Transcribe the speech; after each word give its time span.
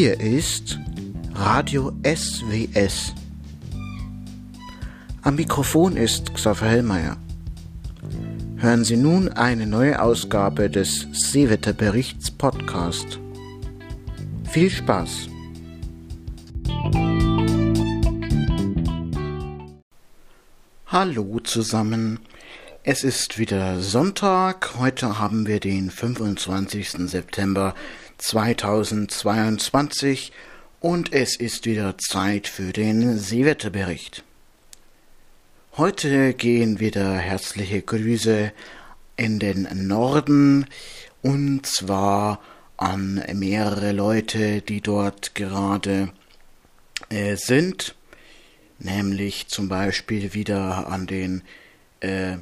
Hier 0.00 0.20
ist 0.20 0.78
Radio 1.34 1.90
SWS. 2.06 3.12
Am 5.22 5.34
Mikrofon 5.34 5.96
ist 5.96 6.32
Xaver 6.34 6.68
Hellmeier. 6.68 7.16
Hören 8.58 8.84
Sie 8.84 8.96
nun 8.96 9.28
eine 9.28 9.66
neue 9.66 10.00
Ausgabe 10.00 10.70
des 10.70 11.08
Seewetterberichts 11.10 12.30
Podcast. 12.30 13.18
Viel 14.48 14.70
Spaß! 14.70 15.26
Hallo 20.86 21.40
zusammen. 21.42 22.20
Es 22.84 23.02
ist 23.02 23.38
wieder 23.38 23.80
Sonntag. 23.80 24.78
Heute 24.78 25.18
haben 25.18 25.48
wir 25.48 25.58
den 25.58 25.90
25. 25.90 27.10
September 27.10 27.74
2022 28.18 30.32
und 30.80 31.12
es 31.12 31.36
ist 31.36 31.66
wieder 31.66 31.98
Zeit 31.98 32.46
für 32.46 32.72
den 32.72 33.18
Seewetterbericht. 33.18 34.24
Heute 35.76 36.34
gehen 36.34 36.80
wieder 36.80 37.16
herzliche 37.16 37.82
Grüße 37.82 38.52
in 39.16 39.38
den 39.38 39.86
Norden 39.86 40.66
und 41.22 41.66
zwar 41.66 42.40
an 42.76 43.22
mehrere 43.34 43.92
Leute, 43.92 44.60
die 44.60 44.80
dort 44.80 45.34
gerade 45.34 46.10
äh, 47.08 47.36
sind, 47.36 47.94
nämlich 48.78 49.48
zum 49.48 49.68
Beispiel 49.68 50.34
wieder 50.34 50.88
an 50.88 51.06
den 51.06 51.42
äh, 52.00 52.36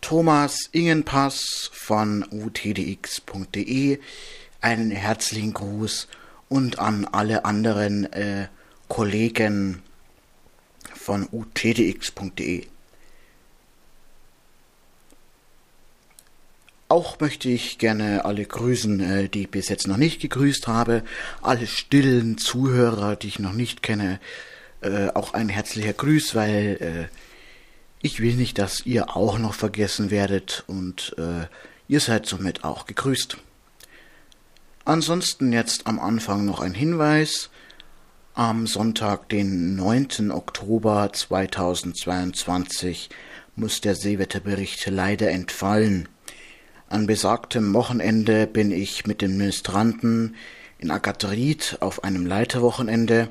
Thomas 0.00 0.68
Ingenpass 0.72 1.70
von 1.72 2.24
utdx.de, 2.30 3.98
einen 4.62 4.90
herzlichen 4.90 5.52
Gruß 5.52 6.08
und 6.48 6.78
an 6.78 7.04
alle 7.04 7.44
anderen 7.44 8.12
äh, 8.12 8.48
Kollegen 8.88 9.82
von 10.94 11.28
utdx.de. 11.30 12.66
Auch 16.92 17.18
möchte 17.20 17.48
ich 17.48 17.78
gerne 17.78 18.26
alle 18.26 18.44
grüßen, 18.44 19.00
äh, 19.00 19.28
die 19.30 19.44
ich 19.44 19.50
bis 19.50 19.70
jetzt 19.70 19.88
noch 19.88 19.96
nicht 19.96 20.20
gegrüßt 20.20 20.68
habe, 20.68 21.02
alle 21.40 21.66
stillen 21.66 22.36
Zuhörer, 22.36 23.16
die 23.16 23.28
ich 23.28 23.38
noch 23.38 23.54
nicht 23.54 23.82
kenne, 23.82 24.20
äh, 24.82 25.08
auch 25.08 25.32
ein 25.32 25.48
herzlicher 25.48 25.94
Grüß, 25.94 26.34
weil 26.34 27.08
äh, 27.10 27.16
ich 28.02 28.20
will 28.20 28.34
nicht, 28.34 28.58
dass 28.58 28.84
ihr 28.84 29.16
auch 29.16 29.38
noch 29.38 29.54
vergessen 29.54 30.10
werdet 30.10 30.64
und 30.66 31.14
ihr 31.86 32.00
seid 32.00 32.26
somit 32.26 32.64
auch 32.64 32.86
gegrüßt. 32.86 33.36
Ansonsten 34.84 35.52
jetzt 35.52 35.86
am 35.86 36.00
Anfang 36.00 36.44
noch 36.44 36.60
ein 36.60 36.74
Hinweis. 36.74 37.50
Am 38.34 38.66
Sonntag, 38.66 39.28
den 39.28 39.76
9. 39.76 40.32
Oktober 40.32 41.12
2022, 41.12 43.08
muss 43.54 43.80
der 43.80 43.94
Seewetterbericht 43.94 44.84
leider 44.90 45.30
entfallen. 45.30 46.08
An 46.88 47.06
besagtem 47.06 47.72
Wochenende 47.74 48.48
bin 48.48 48.72
ich 48.72 49.06
mit 49.06 49.22
den 49.22 49.36
Ministranten 49.36 50.34
in 50.78 50.90
Agatried 50.90 51.76
auf 51.78 52.02
einem 52.02 52.26
Leiterwochenende 52.26 53.28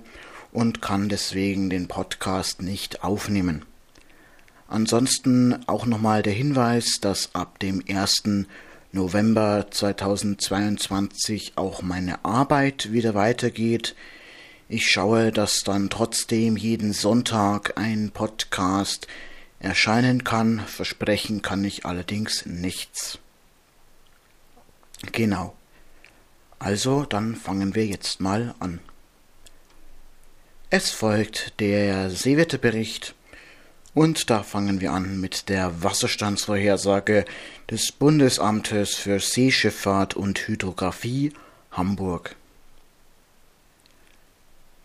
und 0.53 0.81
kann 0.81 1.09
deswegen 1.09 1.69
den 1.69 1.89
Podcast 1.89 2.61
nicht 2.61 3.03
aufnehmen. 3.03 3.65
Ansonsten 4.69 5.67
auch 5.67 5.85
nochmal 5.85 6.23
der 6.23 6.31
Hinweis, 6.31 6.99
dass 7.01 7.35
ab 7.35 7.59
dem 7.59 7.83
1. 7.89 8.47
November 8.93 9.67
2022 9.71 11.53
auch 11.55 11.81
meine 11.81 12.25
Arbeit 12.25 12.91
wieder 12.91 13.15
weitergeht. 13.15 13.95
Ich 14.67 14.91
schaue, 14.91 15.31
dass 15.31 15.63
dann 15.63 15.89
trotzdem 15.89 16.57
jeden 16.57 16.91
Sonntag 16.91 17.77
ein 17.77 18.11
Podcast 18.11 19.07
erscheinen 19.59 20.25
kann. 20.25 20.59
Versprechen 20.59 21.41
kann 21.41 21.63
ich 21.63 21.85
allerdings 21.85 22.45
nichts. 22.45 23.17
Genau. 25.13 25.55
Also, 26.59 27.05
dann 27.05 27.37
fangen 27.37 27.75
wir 27.75 27.85
jetzt 27.85 28.19
mal 28.19 28.55
an. 28.59 28.81
Es 30.69 30.91
folgt 30.91 31.59
der 31.61 32.09
Seewetterbericht 32.09 33.15
und 33.93 34.29
da 34.29 34.43
fangen 34.43 34.79
wir 34.81 34.93
an 34.93 35.19
mit 35.19 35.49
der 35.49 35.83
Wasserstandsvorhersage 35.83 37.25
des 37.69 37.91
Bundesamtes 37.91 38.95
für 38.95 39.19
Seeschifffahrt 39.19 40.15
und 40.15 40.47
Hydrographie 40.47 41.33
Hamburg. 41.71 42.37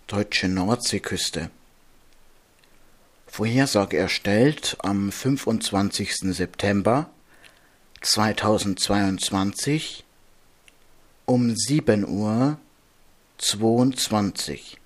Deutsche 0.08 0.48
Nordseeküste. 0.48 1.50
Vorhersage 3.26 3.96
erstellt 3.96 4.76
am 4.80 5.12
25. 5.12 6.34
September 6.34 7.08
2022 8.00 10.04
um 11.26 11.54
7 11.56 12.06
Uhr 12.06 12.58
22. 13.38 14.78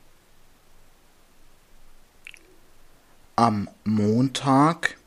Am 3.40 3.70
Montag 3.84 4.98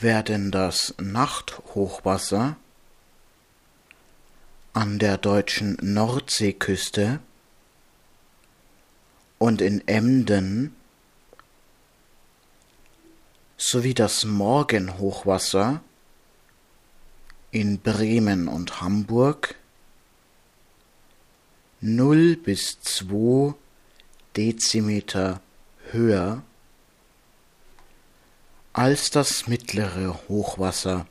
werden 0.00 0.50
das 0.50 0.92
Nachthochwasser 0.98 2.56
an 4.72 4.98
der 4.98 5.16
deutschen 5.16 5.78
Nordseeküste 5.80 7.20
und 9.38 9.60
in 9.60 9.86
Emden 9.86 10.74
sowie 13.56 13.94
das 13.94 14.24
Morgenhochwasser 14.24 15.84
in 17.52 17.78
Bremen 17.78 18.48
und 18.48 18.80
Hamburg 18.80 19.54
0 21.80 22.34
bis 22.38 22.80
2 22.80 23.54
Dezimeter 24.36 25.40
höher 25.94 26.42
als 28.74 29.10
das 29.10 29.46
mittlere 29.46 30.18
Hochwasser 30.28 31.06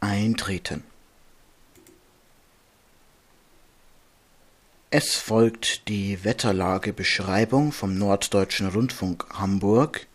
eintreten. 0.00 0.84
Es 4.90 5.16
folgt 5.16 5.88
die 5.88 6.22
Wetterlagebeschreibung 6.22 7.72
vom 7.72 7.98
Norddeutschen 7.98 8.68
Rundfunk 8.68 9.26
Hamburg 9.32 10.06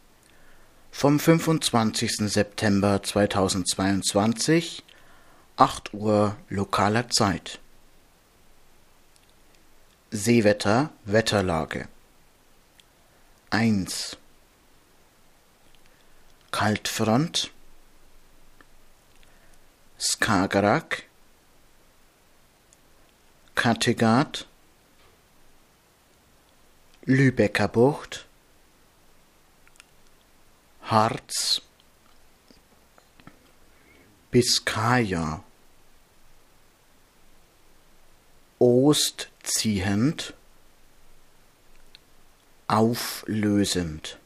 vom 0.92 1.20
25. 1.20 2.32
September 2.32 3.04
2022, 3.04 4.84
8 5.58 5.94
Uhr 5.94 6.38
lokaler 6.48 7.10
Zeit. 7.10 7.60
Seewetter 10.12 10.92
Wetterlage 11.04 11.90
1 13.52 14.18
Kaltfront. 16.52 17.52
Skagerrak. 19.98 21.04
Kattegat. 23.56 24.46
Lübecker 27.06 27.68
Bucht. 27.68 28.28
Harz. 30.84 31.62
Biskaya 34.32 35.44
Ostziehend 38.60 40.34
auflösend. 42.70 44.18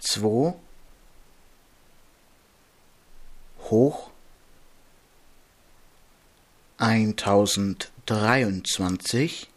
2 0.00 0.54
hoch. 3.70 4.10
1023 6.78 9.48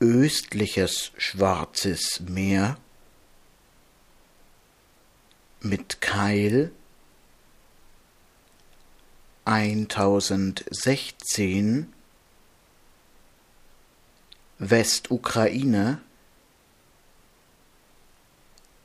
östliches 0.00 1.12
Schwarzes 1.18 2.20
Meer. 2.20 2.78
Mit 5.60 6.00
Keil. 6.00 6.72
1016 9.44 11.92
Westukraine 14.62 16.02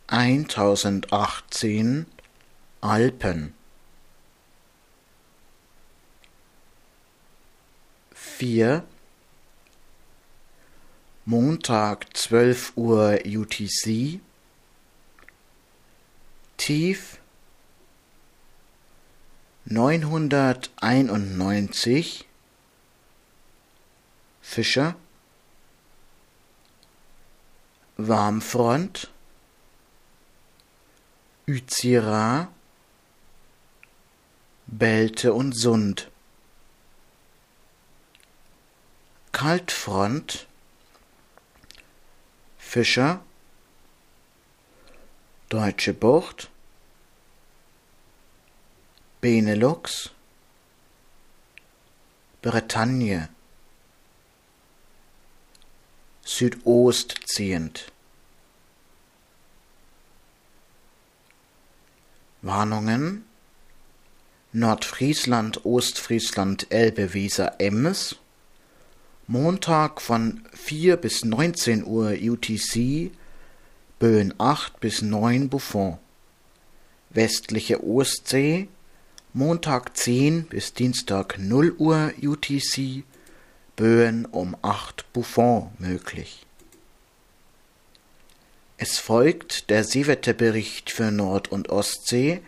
Eintausendachtzehn 0.07 2.07
Alpen. 2.81 3.55
Vier. 8.13 8.85
Montag 11.25 12.17
zwölf 12.17 12.73
Uhr 12.77 13.19
UTC 13.27 14.21
tief. 16.57 17.19
neunhunderteinundneunzig. 19.65 22.29
Fischer. 24.41 24.95
Warmfront. 27.97 29.11
Uzira 31.47 32.53
Belte 34.70 35.32
und 35.32 35.53
Sund. 35.53 36.11
Kaltfront. 39.32 40.47
Fischer. 42.59 43.25
Deutsche 45.49 45.94
Bucht. 45.94 46.50
Benelux. 49.23 50.11
Bretagne. 52.43 53.31
Südost 56.26 57.14
ziehend. 57.25 57.91
Warnungen 62.43 63.28
Nordfriesland, 64.53 65.65
Ostfriesland, 65.65 66.67
Elbe, 66.71 67.15
Weser, 67.15 67.61
Ems 67.61 68.17
Montag 69.27 70.00
von 70.00 70.43
4 70.55 70.97
bis 70.97 71.25
19 71.25 71.85
Uhr 71.85 72.12
UTC 72.21 73.11
Böen 73.99 74.33
8 74.39 74.79
bis 74.79 75.03
9 75.03 75.49
Buffon. 75.49 75.99
Westliche 77.11 77.83
Ostsee. 77.83 78.69
Montag 79.33 79.97
10 79.97 80.45
bis 80.45 80.73
Dienstag 80.73 81.37
0 81.38 81.75
Uhr 81.78 82.12
UTC, 82.23 83.02
Böen 83.76 84.25
um 84.25 84.57
8 84.62 85.12
Buffon 85.12 85.71
möglich. 85.78 86.47
Es 88.76 88.99
folgt 88.99 89.69
der 89.69 89.83
Seewetterbericht 89.83 90.90
für 90.90 91.11
Nord- 91.11 91.50
und 91.50 91.69
Ostsee, 91.69 92.40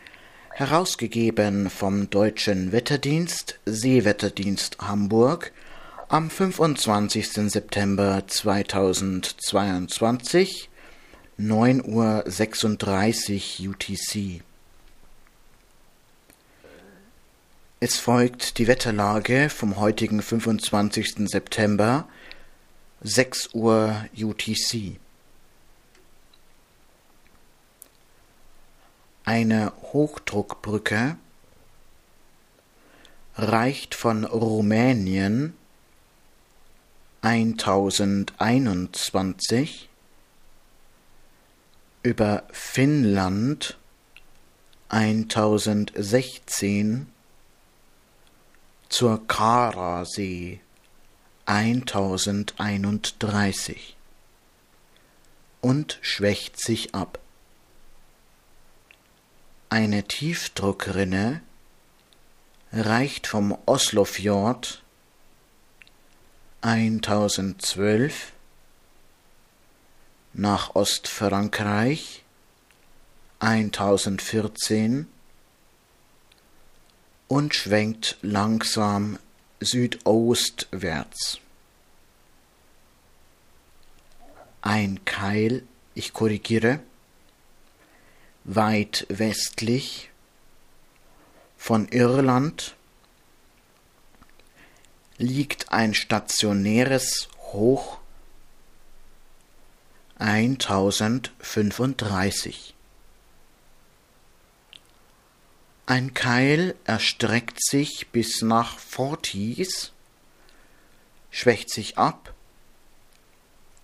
herausgegeben 0.60 1.68
vom 1.70 2.10
Deutschen 2.10 2.70
Wetterdienst 2.70 3.58
Seewetterdienst 3.64 4.76
Hamburg 4.78 5.52
am 6.08 6.28
25. 6.28 7.50
September 7.50 8.24
2022, 8.26 10.68
9.36 11.38 13.62
Uhr 13.62 13.70
UTC. 13.70 14.42
Es 17.80 17.96
folgt 17.96 18.58
die 18.58 18.66
Wetterlage 18.66 19.48
vom 19.48 19.78
heutigen 19.78 20.20
25. 20.20 21.30
September, 21.30 22.06
6 23.00 23.54
Uhr 23.54 24.04
UTC. 24.14 24.99
Eine 29.24 29.72
Hochdruckbrücke 29.92 31.16
reicht 33.36 33.94
von 33.94 34.24
Rumänien 34.24 35.54
1021 37.22 39.88
über 42.02 42.44
Finnland 42.50 43.78
1016 44.88 47.06
zur 48.88 49.28
Karasee 49.28 50.60
1031 51.46 53.96
und 55.60 55.98
schwächt 56.00 56.58
sich 56.58 56.94
ab. 56.94 57.18
Eine 59.72 60.02
Tiefdruckrinne 60.02 61.42
reicht 62.72 63.28
vom 63.28 63.56
Oslofjord 63.66 64.82
1012 66.60 68.32
nach 70.32 70.74
Ostfrankreich 70.74 72.24
1014 73.38 75.06
und 77.28 77.54
schwenkt 77.54 78.18
langsam 78.22 79.20
südostwärts. 79.60 81.38
Ein 84.62 85.04
Keil, 85.04 85.62
ich 85.94 86.12
korrigiere, 86.12 86.80
weit 88.44 89.06
westlich 89.08 90.10
von 91.56 91.88
Irland 91.88 92.76
liegt 95.18 95.72
ein 95.72 95.94
stationäres 95.94 97.28
Hoch 97.38 97.98
1035. 100.18 102.74
Ein 105.86 106.14
Keil 106.14 106.76
erstreckt 106.84 107.64
sich 107.64 108.08
bis 108.12 108.42
nach 108.42 108.78
Fortis, 108.78 109.92
schwächt 111.30 111.70
sich 111.70 111.98
ab 111.98 112.32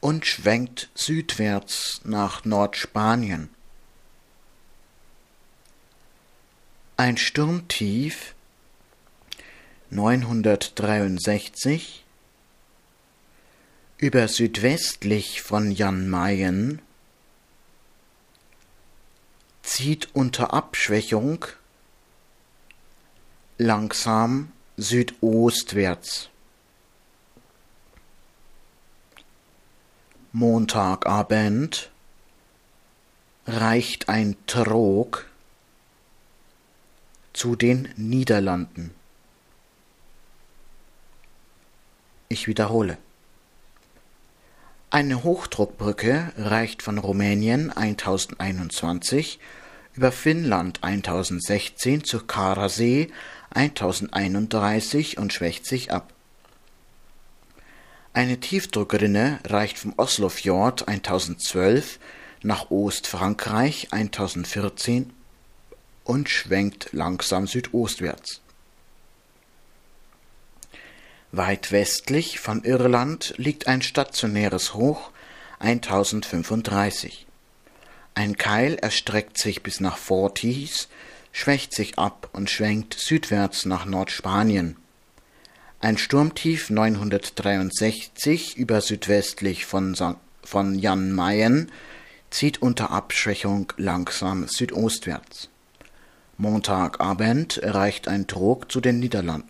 und 0.00 0.24
schwenkt 0.24 0.88
südwärts 0.94 2.00
nach 2.04 2.44
Nordspanien. 2.44 3.55
Ein 6.98 7.18
Sturmtief 7.18 8.34
963 9.90 12.06
über 13.98 14.28
südwestlich 14.28 15.42
von 15.42 15.70
Jan 15.70 16.08
Mayen 16.08 16.80
zieht 19.62 20.08
unter 20.14 20.54
Abschwächung 20.54 21.44
langsam 23.58 24.52
südostwärts. 24.78 26.30
Montagabend 30.32 31.90
reicht 33.46 34.08
ein 34.08 34.38
Trog 34.46 35.25
zu 37.36 37.54
den 37.54 37.88
Niederlanden. 37.96 38.92
Ich 42.28 42.48
wiederhole. 42.48 42.98
Eine 44.90 45.22
Hochdruckbrücke 45.22 46.32
reicht 46.38 46.82
von 46.82 46.98
Rumänien 46.98 47.70
1021 47.70 49.38
über 49.94 50.12
Finnland 50.12 50.82
1016 50.82 52.04
zur 52.04 52.26
Karasee 52.26 53.08
1031 53.50 55.18
und 55.18 55.32
schwächt 55.32 55.66
sich 55.66 55.92
ab. 55.92 56.12
Eine 58.12 58.40
Tiefdruckrinne 58.40 59.40
reicht 59.44 59.78
vom 59.78 59.92
Oslofjord 59.96 60.88
1012 60.88 61.98
nach 62.42 62.70
Ostfrankreich 62.70 63.92
1014 63.92 65.12
und 66.06 66.28
schwenkt 66.28 66.88
langsam 66.92 67.46
südostwärts. 67.46 68.40
Weit 71.32 71.72
westlich 71.72 72.40
von 72.40 72.64
Irland 72.64 73.34
liegt 73.36 73.66
ein 73.66 73.82
stationäres 73.82 74.74
Hoch 74.74 75.10
1035. 75.58 77.26
Ein 78.14 78.36
Keil 78.36 78.76
erstreckt 78.76 79.36
sich 79.36 79.62
bis 79.62 79.80
nach 79.80 79.98
Forties, 79.98 80.88
schwächt 81.32 81.74
sich 81.74 81.98
ab 81.98 82.30
und 82.32 82.48
schwenkt 82.48 82.94
südwärts 82.94 83.66
nach 83.66 83.84
Nordspanien. 83.84 84.76
Ein 85.80 85.98
Sturmtief 85.98 86.70
963 86.70 88.56
über 88.56 88.80
südwestlich 88.80 89.66
von, 89.66 89.94
von 90.42 90.78
Jan 90.78 91.12
Mayen 91.12 91.70
zieht 92.30 92.62
unter 92.62 92.90
Abschwächung 92.90 93.72
langsam 93.76 94.48
südostwärts. 94.48 95.50
Montagabend 96.38 97.58
erreicht 97.58 98.08
ein 98.08 98.26
Trog 98.26 98.70
zu 98.70 98.80
den 98.80 98.98
Niederlanden. 98.98 99.48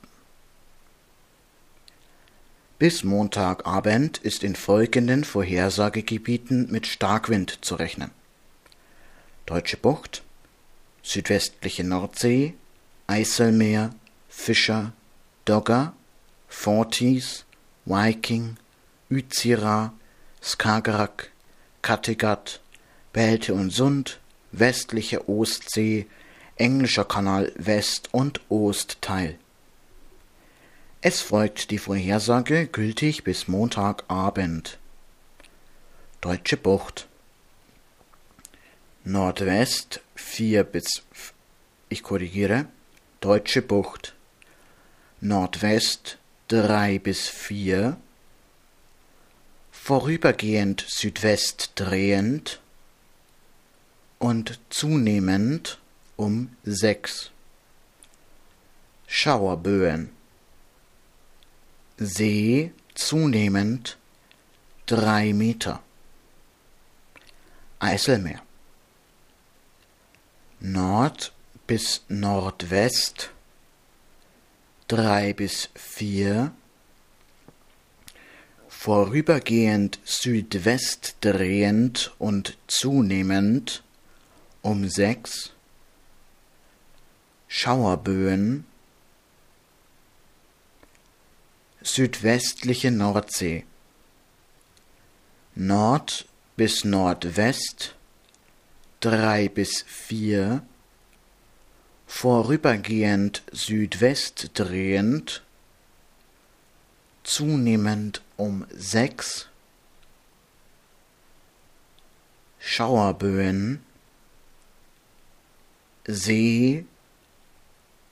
Bis 2.78 3.04
Montagabend 3.04 4.18
ist 4.18 4.44
in 4.44 4.54
folgenden 4.54 5.24
Vorhersagegebieten 5.24 6.70
mit 6.70 6.86
Starkwind 6.86 7.64
zu 7.64 7.74
rechnen. 7.74 8.10
Deutsche 9.46 9.78
Bucht, 9.78 10.22
südwestliche 11.02 11.84
Nordsee, 11.84 12.54
Eiselmeer, 13.06 13.90
Fischer, 14.28 14.92
Dogger, 15.46 15.94
Forties, 16.48 17.44
Viking, 17.86 18.56
Uzira, 19.10 19.92
Skagerrak, 20.42 21.30
Kattegat, 21.82 22.60
Belte 23.12 23.54
und 23.54 23.70
Sund, 23.70 24.20
westliche 24.52 25.28
Ostsee, 25.28 26.06
Englischer 26.56 27.04
Kanal 27.04 27.52
West 27.56 28.08
und 28.12 28.40
Ostteil. 28.48 29.38
Es 31.02 31.20
folgt 31.20 31.70
die 31.70 31.78
Vorhersage 31.78 32.66
gültig 32.66 33.24
bis 33.24 33.46
Montagabend. 33.46 34.78
Deutsche 36.22 36.56
Bucht 36.56 37.08
Nordwest 39.04 40.00
4 40.14 40.64
bis 40.64 41.02
ich 41.90 42.02
korrigiere 42.02 42.66
Deutsche 43.20 43.60
Bucht 43.60 44.14
Nordwest 45.20 46.18
3 46.48 46.98
bis 46.98 47.28
4 47.28 47.98
vorübergehend 49.70 50.84
Südwest 50.88 51.72
drehend 51.76 52.60
und 54.18 54.58
zunehmend 54.70 55.78
um 56.16 56.50
6 56.64 57.30
Schauerböen 59.06 60.10
See 61.98 62.72
zunehmend 62.94 63.96
drei 64.84 65.32
Meter. 65.32 65.82
Eiselmeer. 67.78 68.42
Nord 70.60 71.32
bis 71.66 72.02
Nordwest 72.08 73.30
drei 74.88 75.32
bis 75.32 75.70
vier. 75.74 76.52
Vorübergehend 78.68 79.98
Südwest 80.04 81.16
drehend 81.22 82.14
und 82.18 82.58
zunehmend 82.66 83.82
um 84.60 84.86
sechs. 84.88 85.55
Schauerböen 87.48 88.66
südwestliche 91.82 92.90
Nordsee. 92.90 93.64
Nord 95.54 96.26
bis 96.56 96.84
Nordwest 96.84 97.94
drei 99.00 99.48
bis 99.48 99.82
vier. 99.86 100.62
Vorübergehend 102.06 103.42
Südwest 103.52 104.50
drehend 104.54 105.42
zunehmend 107.24 108.22
um 108.36 108.66
sechs. 108.70 109.48
Schauerböen 112.58 113.84
See 116.06 116.84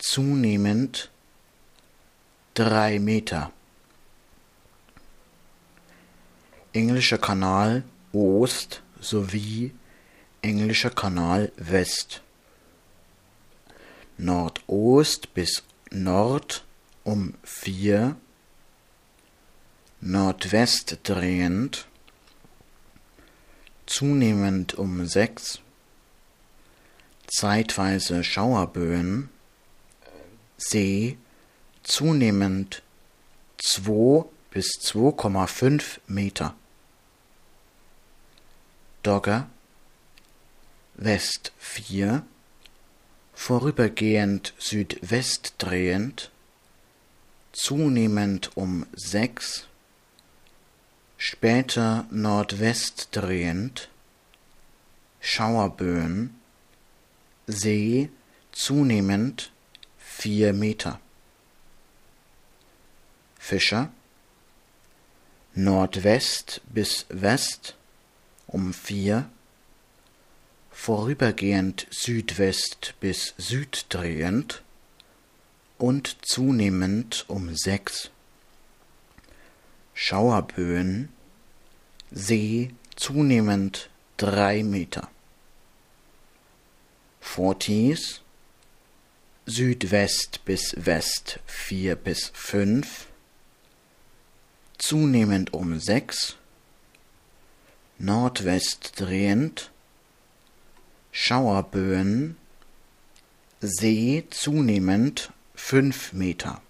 zunehmend 0.06 1.11
drei 2.52 2.99
Meter. 2.99 3.52
Englischer 6.75 7.16
Kanal 7.16 7.84
Ost 8.12 8.82
sowie 9.00 9.73
Englischer 10.42 10.90
Kanal 10.90 11.52
West. 11.56 12.20
Nordost 14.18 15.32
bis 15.32 15.62
Nord 15.90 16.66
um 17.02 17.34
vier, 17.42 18.16
Nordwest 20.02 20.99
drehend, 21.02 21.87
zunehmend 23.87 24.75
um 24.75 25.06
sechs, 25.06 25.61
zeitweise 27.26 28.23
Schauerböen, 28.23 29.30
See 30.56 31.18
zunehmend 31.82 32.82
zwei 33.58 34.25
bis 34.50 34.66
2,5 34.80 35.99
Meter. 36.06 36.54
Dogger 39.02 39.49
West 40.94 41.52
4 41.58 42.25
vorübergehend 43.34 44.54
Südwest 44.58 45.54
drehend 45.58 46.30
zunehmend 47.52 48.56
um 48.56 48.87
6 48.94 49.66
später 51.18 52.06
Nordwest 52.11 53.08
drehend 53.11 53.88
Schauerböen 55.20 56.38
See 57.46 58.08
zunehmend 58.52 59.50
4 60.16 60.54
Meter. 60.54 61.00
Fischer. 63.38 63.90
Nordwest 65.54 66.62
bis 66.66 67.04
West 67.11 67.76
um 68.47 68.73
vier, 68.73 69.28
vorübergehend 70.71 71.87
Südwest 71.90 72.94
bis 73.00 73.35
Süd 73.37 73.87
drehend 73.90 74.62
und 75.76 76.16
zunehmend 76.23 77.26
um 77.28 77.54
sechs. 77.54 78.11
Schauerböen, 79.92 81.11
See 82.12 82.71
zunehmend 82.97 83.90
drei 84.16 84.62
Meter. 84.62 85.11
Forties, 87.21 88.24
Südwest 89.46 90.46
bis 90.46 90.74
West 90.74 91.38
vier 91.44 91.96
bis 91.96 92.30
fünf, 92.32 93.08
zunehmend 94.78 95.52
um 95.52 95.78
sechs 95.80 96.36
Nordwest 97.98 98.98
drehend, 98.98 99.70
Schauerböen, 101.12 102.38
See 103.60 104.24
zunehmend 104.30 105.30
fünf 105.54 106.14
Meter. 106.14 106.62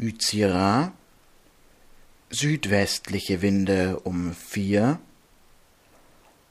Uzira, 0.00 0.94
südwestliche 2.30 3.42
Winde 3.42 4.00
um 4.00 4.34
vier, 4.34 4.98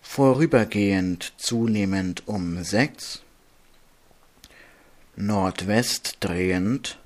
vorübergehend 0.04 1.34
zunehmend 1.38 2.28
um 2.28 2.64
sechs, 2.64 3.23
Nordwest 5.16 6.18
drehend, 6.22 6.98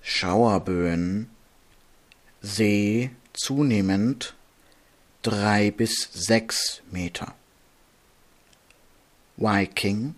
Schauerböen, 0.00 1.28
See 2.40 3.10
zunehmend 3.32 4.34
drei 5.22 5.70
bis 5.70 6.08
sechs 6.12 6.82
Meter. 6.90 7.34
Viking 9.36 10.14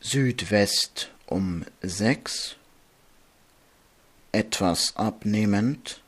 Südwest 0.00 1.10
um 1.24 1.64
sechs, 1.80 2.56
etwas 4.32 4.94
abnehmend, 4.96 6.02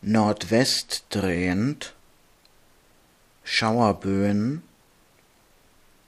Nordwest 0.00 1.06
drehend, 1.10 1.92
Schauerböen, 3.42 4.62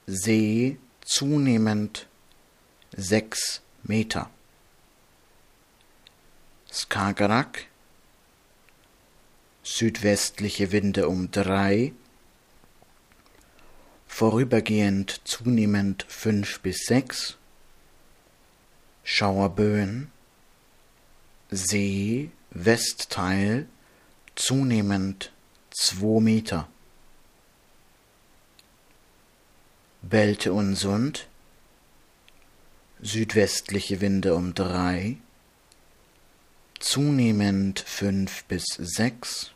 See 0.07 0.77
zunehmend 1.05 2.07
sechs 2.97 3.61
Meter. 3.83 4.29
Skagerrak 6.71 7.67
südwestliche 9.63 10.71
Winde 10.71 11.07
um 11.07 11.31
drei, 11.31 11.93
vorübergehend 14.07 15.21
zunehmend 15.23 16.05
fünf 16.07 16.59
bis 16.59 16.85
sechs, 16.85 17.37
Schauerböen, 19.03 20.11
See, 21.51 22.31
Westteil, 22.51 23.67
zunehmend 24.35 25.31
zwei 25.71 26.19
Meter. 26.19 26.67
Belte 30.07 30.53
und 30.53 30.75
Sund, 30.75 31.25
südwestliche 33.01 34.01
Winde 34.01 34.35
um 34.35 34.53
drei, 34.53 35.17
zunehmend 36.79 37.79
fünf 37.79 38.43
bis 38.43 38.65
sechs, 38.77 39.49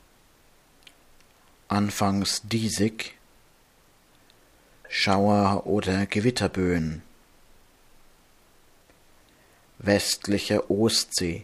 anfangs 1.67 2.41
diesig, 2.45 3.15
Schauer 4.88 5.67
oder 5.67 6.07
Gewitterböen. 6.07 7.03
Westliche 9.77 10.71
Ostsee. 10.71 11.43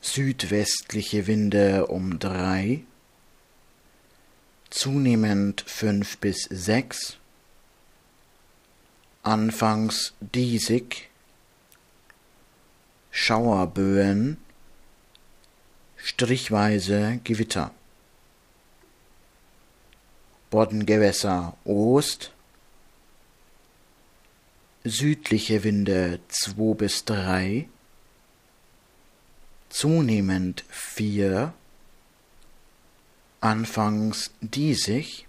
Südwestliche 0.00 1.28
Winde 1.28 1.86
um 1.86 2.18
drei, 2.18 2.82
zunehmend 4.76 5.62
fünf 5.62 6.18
bis 6.18 6.42
sechs, 6.50 7.16
anfangs 9.22 10.12
diesig, 10.20 11.08
Schauerböen, 13.10 14.36
strichweise 15.96 17.20
Gewitter. 17.24 17.70
Boddengewässer 20.50 21.56
Ost, 21.64 22.32
südliche 24.84 25.64
Winde 25.64 26.20
2 26.28 26.74
bis 26.74 27.06
3, 27.06 27.66
zunehmend 29.70 30.64
4, 30.68 31.54
anfangs 33.46 34.32
diesig, 34.40 35.26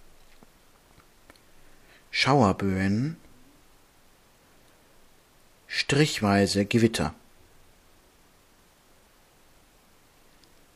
Schauerböen, 2.09 3.17
strichweise 5.67 6.65
Gewitter. 6.65 7.13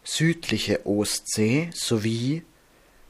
Südliche 0.04 0.86
Ostsee 0.86 1.72
sowie 1.74 2.44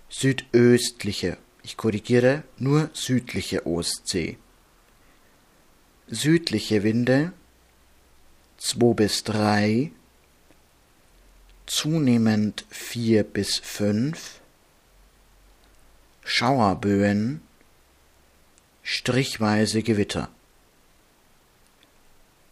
südöstliche, 0.09 1.37
ich 1.63 1.75
korrigiere, 1.75 2.43
nur 2.57 2.89
südliche 2.93 3.65
Ostsee. 3.65 4.37
Südliche 6.07 6.83
Winde 6.83 7.33
2 8.57 8.93
bis 8.93 9.23
3, 9.25 9.91
zunehmend 11.65 12.65
4 12.69 13.23
bis 13.23 13.57
5, 13.59 14.39
Schauerböen, 16.23 17.41
strichweise 18.83 19.83
Gewitter. 19.83 20.29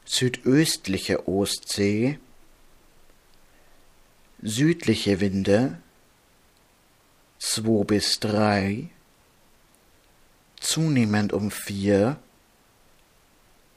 Südöstliche 0.06 1.28
Ostsee, 1.28 2.18
südliche 4.42 5.20
Winde 5.20 5.78
2 7.40 7.84
bis 7.86 8.20
3, 8.20 8.90
zunehmend 10.60 11.32
um 11.32 11.52
4, 11.52 12.18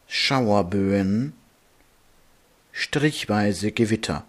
Schauerböen, 0.09 1.33
strichweise 2.73 3.73
Gewitter. 3.73 4.27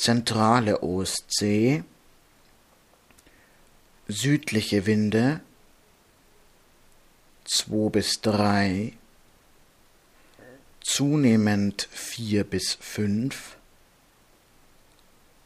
Zentrale 0.00 0.80
Ostsee, 0.84 1.82
südliche 4.06 4.86
Winde 4.86 5.40
2 7.46 7.90
bis 7.90 8.20
3, 8.20 8.92
zunehmend 10.80 11.88
4 11.90 12.44
bis 12.44 12.74
5, 12.74 13.56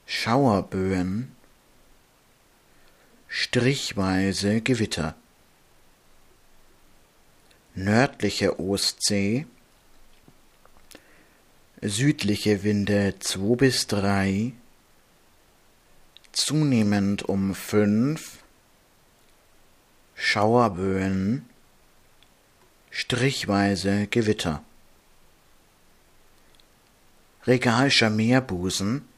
Schauerböen, 0.04 1.34
strichweise 3.28 4.60
Gewitter. 4.60 5.16
Nördliche 7.74 8.60
Ostsee, 8.60 9.46
südliche 11.82 12.62
Winde 12.62 13.16
2 13.18 13.56
bis 13.56 13.88
3, 13.88 14.52
zunehmend 16.30 17.24
um 17.24 17.56
5, 17.56 18.38
Schauerböen, 20.14 21.44
strichweise 22.90 24.06
Gewitter. 24.06 24.62
Regalscher 27.48 28.10
Meerbusen, 28.10 29.08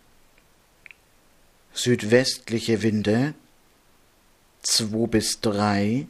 südwestliche 1.74 2.80
Winde 2.80 3.34
2 4.62 5.06
bis 5.08 5.40
3, 5.42 6.06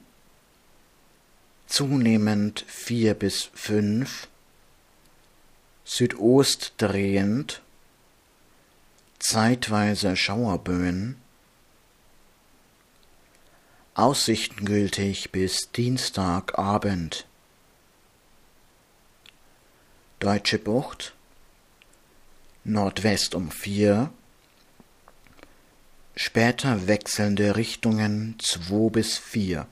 zunehmend 1.66 2.64
4 2.68 3.14
bis 3.14 3.50
5, 3.54 4.28
Südost 5.84 6.72
drehend, 6.78 7.60
zeitweise 9.18 10.16
Schauerböen, 10.16 11.16
Aussichten 13.92 14.64
gültig 14.64 15.30
bis 15.30 15.70
Dienstagabend. 15.70 17.26
Deutsche 20.18 20.58
Bucht, 20.58 21.14
Nordwest 22.64 23.34
um 23.34 23.50
4, 23.50 24.10
später 26.16 26.88
wechselnde 26.88 27.56
Richtungen 27.56 28.36
2 28.40 28.90
bis 28.90 29.18
4. 29.18 29.66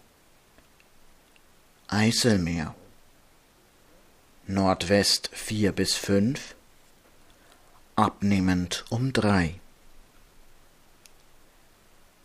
Eiselmeer 1.88 2.74
Nordwest 4.48 5.30
4 5.32 5.70
bis 5.70 5.94
5, 5.94 6.56
abnehmend 7.94 8.84
um 8.90 9.12
3. 9.12 9.54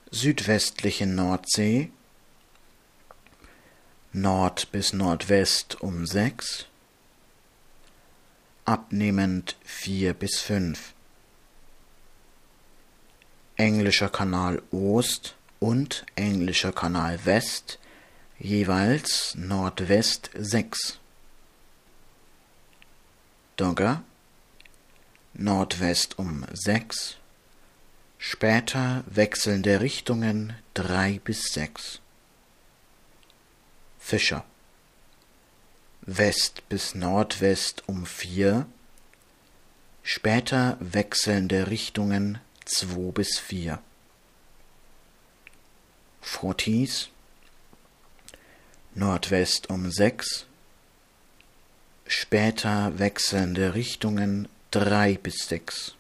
Südwestliche 0.10 1.06
Nordsee 1.06 1.92
Nord 4.14 4.72
bis 4.72 4.94
Nordwest 4.94 5.80
um 5.80 6.08
6, 6.08 6.66
abnehmend 8.66 9.56
4 9.64 10.16
bis 10.16 10.40
5. 10.40 10.94
Englischer 13.58 14.10
Kanal 14.10 14.64
Ost 14.72 15.36
und 15.60 16.04
Englischer 16.16 16.72
Kanal 16.72 17.24
West 17.26 17.78
jeweils 18.40 19.36
Nordwest 19.36 20.32
6. 20.34 21.00
Dogger 23.58 24.04
Nordwest 25.34 26.18
um 26.20 26.46
6, 26.54 27.18
später 28.20 29.04
wechselnde 29.08 29.82
Richtungen 29.82 30.54
3 30.76 31.20
bis 31.24 31.54
6. 31.54 32.00
Fischer 34.00 34.46
West 36.02 36.70
bis 36.70 36.94
Nordwest 36.94 37.84
um 37.88 38.06
4, 38.06 38.68
später 40.04 40.78
wechselnde 40.80 41.70
Richtungen 41.72 42.40
2 42.66 43.12
bis 43.12 43.40
4. 43.40 43.80
Fortis 46.22 47.10
Nordwest 48.94 49.70
um 49.70 49.92
6, 49.92 50.47
später 52.08 52.98
wechselnde 53.00 53.74
Richtungen 53.76 54.48
3 54.72 55.18
bis 55.18 55.48
6. 55.48 55.96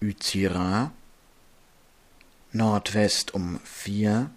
Uzira 0.00 0.92
Nordwest 2.52 3.32
um 3.32 3.60
4, 3.64 4.30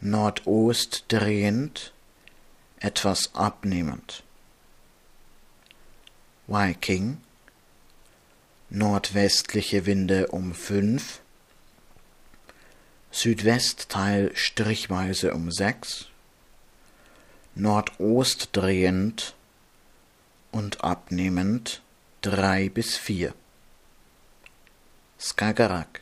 Nordost 0.00 1.06
drehend, 1.08 1.92
etwas 2.78 3.34
abnehmend. 3.34 4.22
Viking 6.46 7.18
Nordwestliche 8.72 9.84
Winde 9.84 10.28
um 10.28 10.54
5, 10.54 11.20
Südwestteil 13.10 14.30
strichweise 14.36 15.34
um 15.34 15.50
6, 15.50 16.09
Nordost 17.54 18.50
drehend 18.52 19.34
und 20.52 20.84
abnehmend 20.84 21.82
3 22.22 22.68
bis 22.68 22.96
4. 22.96 23.34
Skagerrak. 25.18 26.00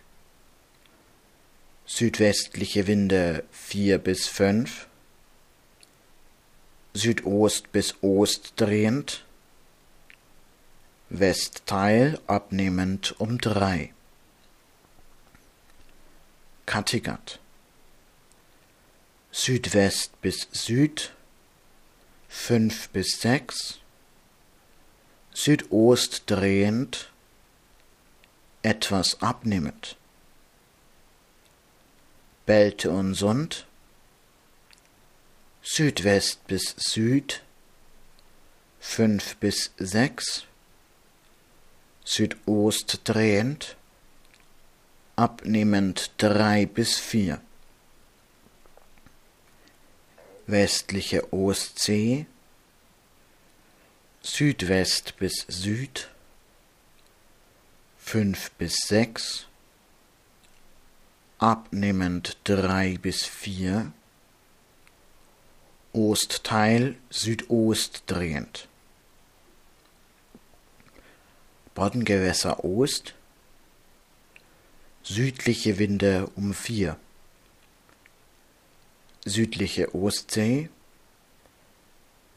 Südwestliche 1.86 2.86
Winde 2.86 3.44
4 3.50 3.98
bis 3.98 4.28
5, 4.28 4.86
Südost 6.92 7.72
bis 7.72 7.94
Ost 8.02 8.52
drehend, 8.56 9.24
Westteil 11.08 12.20
abnehmend 12.26 13.18
um 13.18 13.38
3. 13.38 13.90
Kattegat. 16.66 17.40
Südwest 19.32 20.20
bis 20.20 20.48
Süd 20.52 21.14
fünf 22.28 22.90
bis 22.90 23.20
sechs, 23.20 23.78
Südost 25.34 26.24
drehend, 26.26 27.10
etwas 28.62 29.22
abnehmend. 29.22 29.96
Belte 32.46 32.90
und 32.90 33.14
Sund, 33.14 33.66
Südwest 35.62 36.46
bis 36.46 36.74
Süd, 36.76 37.42
fünf 38.80 39.36
bis 39.36 39.72
sechs, 39.76 40.44
Südost 42.04 43.02
drehend, 43.04 43.76
abnehmend 45.16 46.12
drei 46.16 46.64
bis 46.64 46.98
vier. 46.98 47.40
Westliche 50.48 51.30
Ostsee, 51.30 52.24
Südwest 54.22 55.18
bis 55.18 55.44
Süd, 55.46 56.08
fünf 57.98 58.50
bis 58.52 58.74
sechs, 58.86 59.46
abnehmend 61.36 62.38
drei 62.44 62.96
bis 62.96 63.26
vier, 63.26 63.92
Ostteil 65.92 66.96
Südost 67.10 68.04
drehend. 68.06 68.68
Boddengewässer 71.74 72.64
Ost, 72.64 73.12
südliche 75.02 75.78
Winde 75.78 76.30
um 76.36 76.54
vier, 76.54 76.96
südliche 79.28 79.94
Ostsee, 79.94 80.68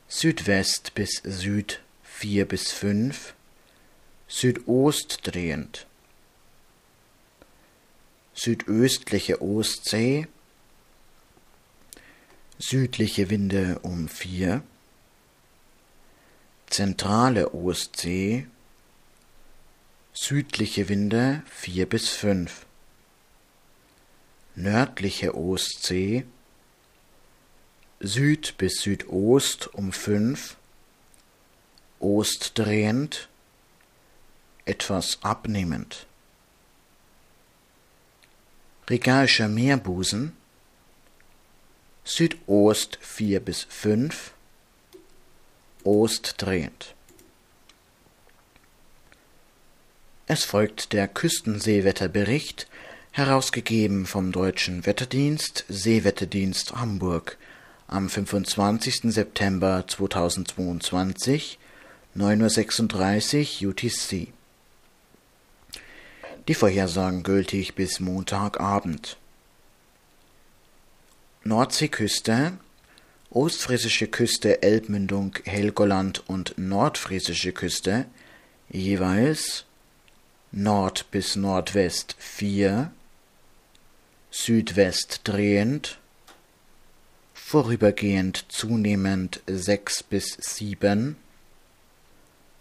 Südwest 0.07 0.93
bis 0.93 1.21
Süd 1.23 1.79
vier 2.03 2.45
bis 2.45 2.71
fünf, 2.71 3.33
Südost 4.27 5.21
drehend, 5.23 5.87
südöstliche 8.33 9.41
Ostsee, 9.41 10.27
südliche 12.59 13.29
Winde 13.29 13.79
um 13.83 14.07
vier, 14.07 14.61
zentrale 16.67 17.53
Ostsee, 17.53 18.47
südliche 20.13 20.89
Winde 20.89 21.43
vier 21.49 21.87
bis 21.87 22.09
fünf, 22.09 22.65
nördliche 24.55 25.35
Ostsee, 25.35 26.25
Süd 28.03 28.55
bis 28.57 28.81
Südost 28.81 29.67
um 29.75 29.91
fünf, 29.91 30.57
Ost 31.99 32.57
drehend, 32.57 33.29
etwas 34.65 35.19
abnehmend. 35.21 36.07
Rigaischer 38.89 39.47
Meerbusen, 39.47 40.35
Südost 42.03 42.97
vier 43.01 43.39
bis 43.39 43.67
fünf, 43.69 44.33
Ost 45.83 46.35
drehend. 46.39 46.95
Es 50.25 50.43
folgt 50.43 50.93
der 50.93 51.07
Küstenseewetterbericht, 51.07 52.67
herausgegeben 53.11 54.07
vom 54.07 54.31
Deutschen 54.31 54.87
Wetterdienst 54.87 55.65
Seewetterdienst 55.69 56.73
Hamburg 56.73 57.37
am 57.91 58.09
25. 58.09 59.13
September 59.13 59.85
2022, 59.85 61.59
9.36 62.15 63.63
Uhr 63.63 63.71
UTC. 63.71 64.27
Die 66.47 66.53
Vorhersagen 66.55 67.23
gültig 67.23 67.75
bis 67.75 67.99
Montagabend. 67.99 69.17
Nordseeküste, 71.43 72.53
ostfriesische 73.29 74.07
Küste 74.07 74.63
Elbmündung 74.63 75.35
Helgoland 75.43 76.23
und 76.27 76.57
nordfriesische 76.57 77.51
Küste 77.51 78.05
jeweils 78.69 79.65
Nord 80.53 81.11
bis 81.11 81.35
Nordwest 81.35 82.15
4, 82.19 82.91
Südwest 84.31 85.21
drehend 85.25 86.00
vorübergehend 87.51 88.45
zunehmend 88.47 89.41
sechs 89.45 90.03
bis 90.03 90.37
sieben 90.39 91.17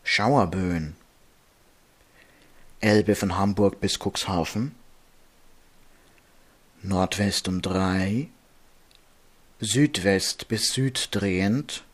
Schauerböen. 0.03 0.96
Elbe 2.81 3.14
von 3.14 3.38
Hamburg 3.38 3.81
bis 3.81 4.00
Cuxhaven. 4.00 4.74
Nordwest 6.83 7.46
um 7.46 7.62
drei. 7.62 8.31
Südwest 9.61 10.48
bis 10.48 10.72
Süd 10.72 11.11
drehend. 11.12 11.85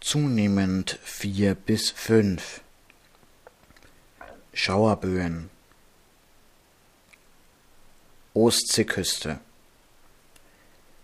Zunehmend 0.00 0.98
vier 1.02 1.54
bis 1.54 1.90
fünf 1.90 2.60
Schauerböen. 4.52 5.48
Ostseeküste 8.34 9.40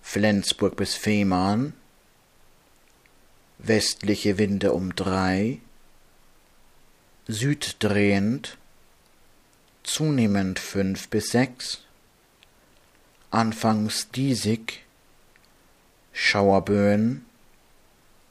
Flensburg 0.06 0.76
bis 0.76 0.94
Fehmarn, 0.94 1.72
westliche 3.58 4.38
Winde 4.38 4.72
um 4.72 4.94
drei, 4.94 5.58
süddrehend, 7.26 8.56
zunehmend 9.82 10.60
fünf 10.60 11.08
bis 11.08 11.30
sechs, 11.30 11.82
anfangs 13.32 14.10
diesig, 14.10 14.84
Schauerböen, 16.12 17.24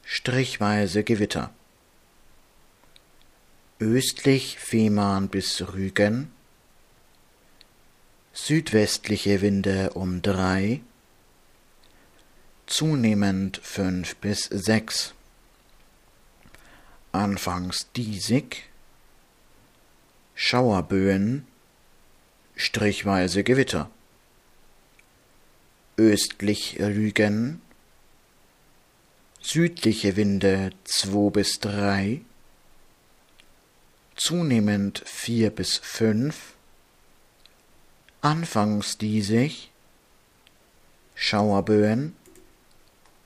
strichweise 0.04 1.04
Gewitter. 1.04 1.52
östlich 3.78 4.58
Fehmarn 4.58 5.28
bis 5.28 5.60
Rügen, 5.74 6.32
südwestliche 8.32 9.42
Winde 9.42 9.90
um 9.90 10.22
drei, 10.22 10.80
zunehmend 12.66 13.58
fünf 13.62 14.16
bis 14.16 14.44
sechs, 14.44 15.14
anfangs 17.12 17.90
diesig, 17.92 18.64
Schauerböen, 20.34 21.46
strichweise 22.56 23.44
Gewitter, 23.44 23.90
östlich 25.96 26.80
Rügen, 26.80 27.60
südliche 29.40 30.16
Winde 30.16 30.70
zwei 30.84 31.30
bis 31.30 31.60
drei, 31.60 32.22
zunehmend 34.16 35.02
vier 35.06 35.50
bis 35.50 35.78
fünf, 35.78 36.54
anfangs 38.22 38.98
diesig, 38.98 39.70
Schauerböen, 41.14 42.16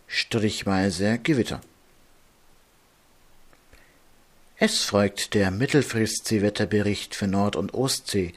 strichweise 0.08 1.20
Gewitter. 1.22 1.60
Es 4.56 4.82
folgt 4.82 5.34
der 5.34 5.52
Mittelfrist-Seewetterbericht 5.52 7.14
für 7.14 7.28
Nord- 7.28 7.54
und 7.54 7.74
Ostsee, 7.74 8.32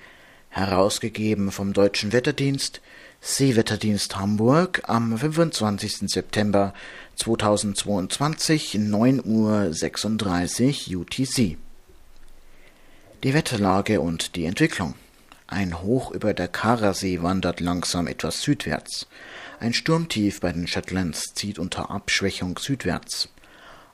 herausgegeben 0.49 1.51
vom 1.51 1.73
Deutschen 1.73 2.11
Wetterdienst, 2.11 2.81
Seewetterdienst 3.21 4.17
Hamburg 4.17 4.83
am 4.87 5.17
25. 5.17 6.11
September 6.11 6.75
2022, 7.15 8.75
9.36 8.75 10.95
Uhr 10.95 11.01
UTC. 11.01 11.57
Die 13.23 13.33
Wetterlage 13.33 14.01
und 14.01 14.35
die 14.35 14.45
Entwicklung. 14.45 14.93
Ein 15.51 15.81
Hoch 15.81 16.11
über 16.11 16.33
der 16.33 16.47
Karasee 16.47 17.21
wandert 17.21 17.59
langsam 17.59 18.07
etwas 18.07 18.41
südwärts. 18.41 19.07
Ein 19.59 19.73
Sturmtief 19.73 20.39
bei 20.39 20.53
den 20.53 20.65
Shetlands 20.65 21.33
zieht 21.35 21.59
unter 21.59 21.91
Abschwächung 21.91 22.57
südwärts. 22.57 23.27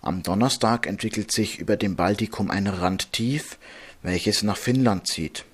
Am 0.04 0.22
Donnerstag 0.22 0.86
entwickelt 0.86 1.32
sich 1.32 1.58
über 1.58 1.76
dem 1.76 1.96
Baltikum 1.96 2.52
ein 2.52 2.68
Randtief, 2.68 3.58
welches 4.04 4.44
nach 4.44 4.56
Finnland 4.56 5.08
zieht. 5.08 5.46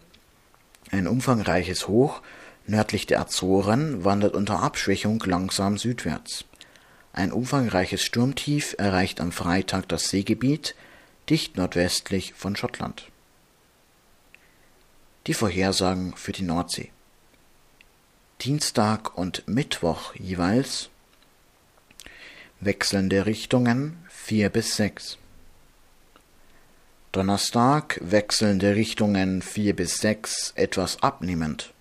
Ein 0.92 1.08
umfangreiches 1.08 1.88
Hoch 1.88 2.22
nördlich 2.68 3.08
der 3.08 3.22
Azoren 3.22 4.04
wandert 4.04 4.36
unter 4.36 4.62
Abschwächung 4.62 5.24
langsam 5.26 5.78
südwärts. 5.78 6.44
Ein 7.14 7.32
umfangreiches 7.32 8.04
Sturmtief 8.04 8.76
erreicht 8.78 9.22
am 9.22 9.32
Freitag 9.32 9.88
das 9.88 10.10
Seegebiet 10.10 10.76
dicht 11.30 11.56
nordwestlich 11.56 12.34
von 12.34 12.58
Schottland. 12.58 13.08
Die 15.26 15.34
Vorhersagen 15.34 16.14
für 16.18 16.34
die 16.34 16.44
Nordsee. 16.44 16.92
Dienstag 18.42 19.18
und 19.18 19.48
Mittwoch 19.48 20.14
jeweils 20.16 20.90
wechselnde 22.60 23.26
Richtungen 23.26 23.98
4 24.10 24.50
bis 24.50 24.76
6. 24.76 25.18
Donnerstag 27.14 28.02
wechselnde 28.02 28.76
Richtungen 28.76 29.42
4 29.42 29.74
bis 29.78 30.00
6 30.00 30.52
etwas 30.56 31.02
abnehmend. 31.02 31.72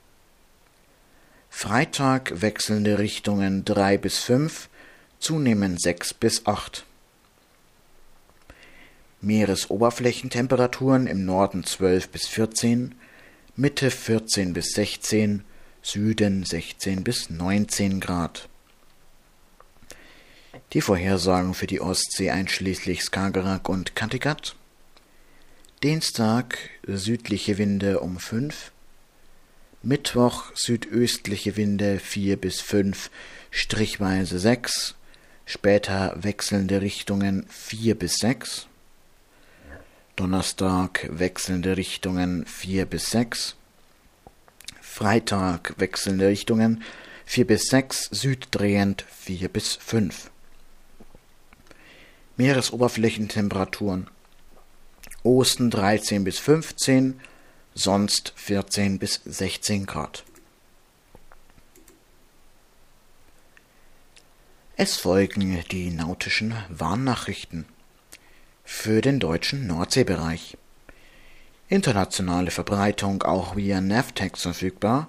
Freitag 1.50 2.42
wechselnde 2.42 3.00
Richtungen 3.00 3.64
3 3.64 3.98
bis 3.98 4.20
5, 4.20 4.68
zunehmend 5.18 5.82
6 5.82 6.14
bis 6.14 6.46
8. 6.46 6.84
Meeresoberflächentemperaturen 9.20 11.08
im 11.08 11.24
Norden 11.24 11.64
12 11.64 12.08
bis 12.08 12.28
14, 12.28 12.94
Mitte 13.54 13.90
14 13.90 14.54
bis 14.54 14.72
16, 14.72 15.44
Süden 15.82 16.42
16 16.42 17.04
bis 17.04 17.28
19 17.28 18.00
Grad. 18.00 18.48
Die 20.72 20.80
Vorhersagen 20.80 21.52
für 21.52 21.66
die 21.66 21.82
Ostsee 21.82 22.30
einschließlich 22.30 23.02
Skagerrak 23.02 23.68
und 23.68 23.94
Kattegat. 23.94 24.56
Dienstag 25.82 26.70
südliche 26.86 27.58
Winde 27.58 28.00
um 28.00 28.18
5, 28.18 28.72
Mittwoch 29.82 30.44
südöstliche 30.54 31.54
Winde 31.54 31.98
4 31.98 32.38
bis 32.38 32.62
5, 32.62 33.10
strichweise 33.50 34.38
6, 34.38 34.94
später 35.44 36.14
wechselnde 36.16 36.80
Richtungen 36.80 37.44
4 37.50 37.98
bis 37.98 38.14
6. 38.16 38.66
Donnerstag 40.16 41.08
wechselnde 41.10 41.78
Richtungen 41.78 42.44
4 42.44 42.84
bis 42.84 43.06
6. 43.10 43.56
Freitag 44.82 45.74
wechselnde 45.78 46.28
Richtungen 46.28 46.82
4 47.24 47.46
bis 47.46 47.68
6, 47.68 48.08
süddrehend 48.10 49.06
4 49.08 49.48
bis 49.48 49.76
5. 49.76 50.30
Meeresoberflächentemperaturen 52.36 54.08
Osten 55.22 55.70
13 55.70 56.24
bis 56.24 56.38
15, 56.38 57.18
sonst 57.74 58.34
14 58.36 58.98
bis 58.98 59.22
16 59.24 59.86
Grad. 59.86 60.24
Es 64.76 64.96
folgen 64.98 65.64
die 65.70 65.90
nautischen 65.90 66.54
Warnnachrichten 66.68 67.66
für 68.72 69.00
den 69.00 69.20
deutschen 69.20 69.68
Nordseebereich. 69.68 70.56
Internationale 71.68 72.50
Verbreitung 72.50 73.22
auch 73.22 73.54
via 73.54 73.80
Navtex 73.80 74.42
verfügbar, 74.42 75.08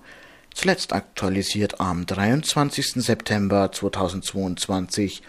zuletzt 0.53 0.93
aktualisiert 0.93 1.79
am 1.79 2.05
23. 2.05 3.01
September 3.03 3.71
2022 3.71 5.23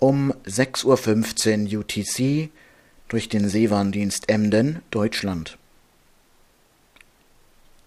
um 0.00 0.32
6.15 0.44 1.72
Uhr 1.72 1.80
UTC 1.80 2.50
durch 3.06 3.28
den 3.28 3.48
Seewarndienst 3.48 4.28
Emden, 4.28 4.82
Deutschland. 4.90 5.56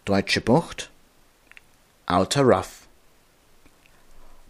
Deutsche 0.06 0.40
Bucht 0.40 0.90
Outer 2.06 2.44
Rough 2.44 2.88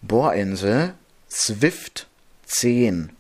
Bohrinsel 0.04 0.94
Swift 1.30 2.08
10 2.46 3.17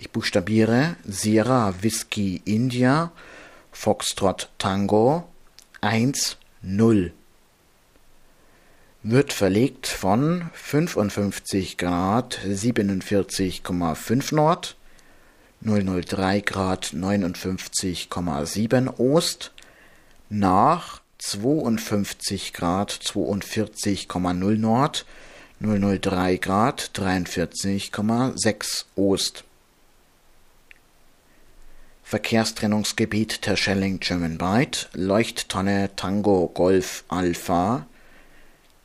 Ich 0.00 0.12
buchstabiere 0.12 0.94
Sierra 1.04 1.74
Whisky 1.80 2.40
India 2.44 3.10
Foxtrot 3.72 4.48
Tango 4.56 5.28
1 5.80 6.36
0 6.62 7.12
wird 9.02 9.32
verlegt 9.32 9.88
von 9.88 10.50
55 10.52 11.78
Grad 11.78 12.38
47,5 12.46 14.36
Nord, 14.36 14.76
003 15.62 16.42
Grad 16.42 16.92
59,7 16.94 19.00
Ost 19.00 19.50
nach 20.28 21.00
52 21.18 22.52
Grad 22.52 22.92
42,0 22.92 24.58
Nord, 24.58 25.06
003 25.60 26.36
Grad 26.36 26.92
43,6 26.94 28.84
Ost. 28.94 29.42
Verkehrstrennungsgebiet 32.08 33.42
Terschelling 33.42 34.00
German 34.00 34.38
Bight, 34.38 34.88
Leuchttonne 34.94 35.94
Tango 35.94 36.50
Golf 36.54 37.04
Alpha. 37.08 37.86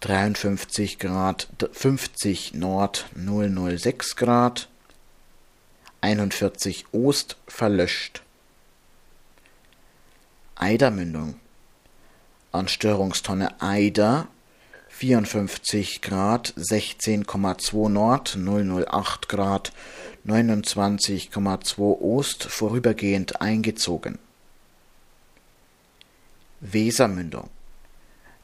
53 0.02 1.00
Grad 1.00 1.48
50 1.72 2.54
Nord 2.56 3.06
006 3.16 4.18
Grad. 4.18 4.68
41 6.02 6.88
Ost 6.92 7.38
verlöscht. 7.48 8.24
Eidermündung. 10.56 11.36
Anstörungstonne 12.52 13.62
Eider 13.62 14.28
54 14.90 16.02
Grad 16.02 16.54
16,2 16.58 17.88
Nord 17.88 18.38
008 18.38 19.30
Grad 19.30 19.72
29,2 20.26 22.02
Ost 22.02 22.44
vorübergehend 22.44 23.42
eingezogen. 23.42 24.20
Wesermündung 26.62 27.50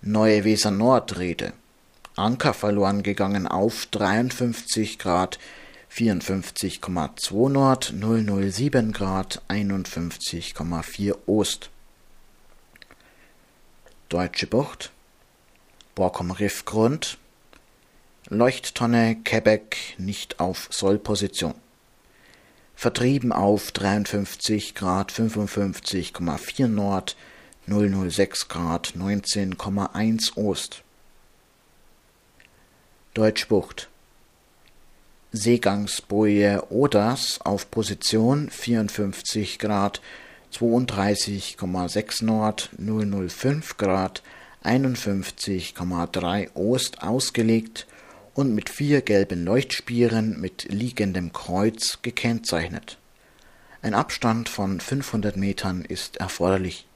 Neue 0.02 0.44
Weser 0.46 0.72
Nordrede. 0.72 1.54
Anker 2.16 2.54
verloren 2.54 3.04
gegangen 3.04 3.48
auf 3.48 3.86
53 3.88 4.98
Grad 4.98 5.40
54,2 5.92 7.50
Nord 7.50 7.94
007 7.98 8.94
Grad 8.94 9.42
51,4 9.48 11.16
Ost. 11.28 11.70
Deutsche 14.10 14.48
Bucht. 14.48 14.92
Borkum 15.96 16.32
Riffgrund. 16.32 17.18
Leuchttonne 18.28 19.18
Quebec 19.24 19.96
nicht 19.98 20.40
auf 20.40 20.68
Sollposition. 20.72 21.56
Vertrieben 22.80 23.34
auf 23.34 23.74
53 23.74 24.74
Grad 24.74 25.12
55,4 25.12 26.68
Nord, 26.68 27.18
006 27.68 28.48
Grad 28.48 28.94
19,1 28.98 30.38
Ost. 30.38 30.84
Deutschbucht 33.14 33.90
Seegangsboje 35.34 36.72
Oders 36.72 37.42
auf 37.44 37.70
Position 37.70 38.50
54 38.50 39.60
Grad 39.60 40.00
32,6 40.54 42.24
Nord, 42.24 42.70
005 42.78 43.76
Grad 43.76 44.24
51,3 44.64 46.56
Ost 46.56 47.04
ausgelegt 47.04 47.88
und 48.40 48.56
mit 48.56 48.70
vier 48.70 49.02
gelben 49.02 49.44
Leuchtspieren 49.44 50.40
mit 50.40 50.64
liegendem 50.70 51.34
Kreuz 51.34 52.00
gekennzeichnet. 52.02 52.98
Ein 53.82 53.94
Abstand 53.94 54.48
von 54.48 54.80
500 54.80 55.36
Metern 55.36 55.84
ist 55.84 56.16
erforderlich. 56.16 56.88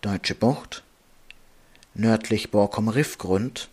Deutsche 0.00 0.36
Bucht 0.36 0.84
nördlich 1.94 2.52
Borkum 2.52 2.88
Riffgrund 2.88 3.68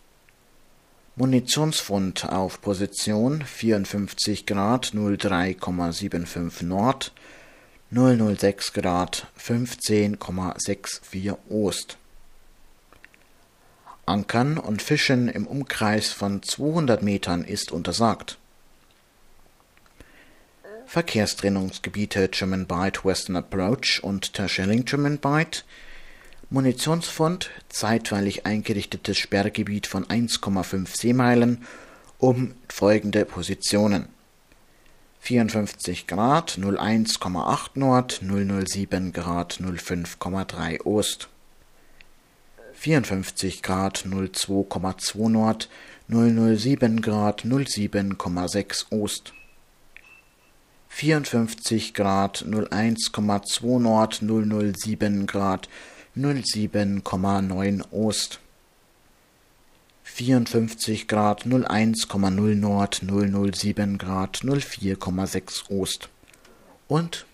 Munitionsfund 1.15 2.25
auf 2.25 2.59
Position 2.61 3.43
54 3.43 4.47
Grad 4.47 4.87
03,75 4.87 6.65
Nord, 6.65 7.13
006 7.91 8.73
Grad 8.73 9.27
15,64 9.39 11.37
Ost. 11.47 11.99
Ankern 14.05 14.57
und 14.57 14.81
Fischen 14.81 15.27
im 15.29 15.47
Umkreis 15.47 16.11
von 16.11 16.43
200 16.43 17.01
Metern 17.01 17.43
ist 17.43 17.71
untersagt. 17.71 18.37
Verkehrstrennungsgebiete 20.85 22.29
German 22.29 22.67
Bight 22.67 23.03
Western 23.03 23.35
Approach 23.35 24.01
und 24.03 24.33
Terschelling 24.33 24.85
German 24.85 25.17
Bight. 25.17 25.65
Munitionsfund, 26.51 27.49
zeitweilig 27.69 28.45
eingerichtetes 28.45 29.17
Sperrgebiet 29.17 29.87
von 29.87 30.05
1,5 30.05 30.95
Seemeilen 30.95 31.65
um 32.19 32.53
folgende 32.69 33.25
Positionen: 33.25 34.07
54 35.21 36.05
Grad 36.05 36.59
01,8 36.59 37.71
Nord, 37.73 38.21
007 38.21 39.11
Grad 39.11 39.59
05,3 39.59 40.85
Ost, 40.85 41.29
54 42.85 43.63
Grad 43.63 43.97
02,2 44.05 45.27
Nord, 45.27 45.67
007 46.07 47.01
Grad 47.01 47.41
07,6 47.41 48.85
Ost, 48.91 49.33
54 50.89 51.93
Grad 51.93 52.43
01,2 52.43 53.79
Nord, 53.79 54.13
007 54.13 55.25
Grad 55.25 55.67
07,9 56.15 57.91
Ost, 57.91 58.39
54 60.03 61.07
Grad 61.07 61.41
01,0 61.41 62.55
Nord 62.55 62.93
007 63.01 63.97
Grad 63.97 64.37
04,6 64.37 65.71
Ost. 65.71 66.09
Und 66.87 67.25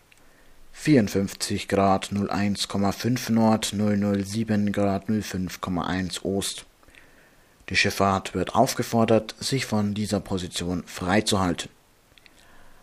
54 0.73 1.67
Grad 1.67 2.11
01,5 2.11 3.31
Nord 3.31 3.65
007 3.65 4.71
Grad 4.71 5.07
05,1 5.07 6.23
Ost. 6.23 6.65
Die 7.69 7.75
Schifffahrt 7.75 8.33
wird 8.33 8.55
aufgefordert, 8.55 9.35
sich 9.39 9.65
von 9.65 9.93
dieser 9.93 10.19
Position 10.19 10.83
freizuhalten. 10.85 11.69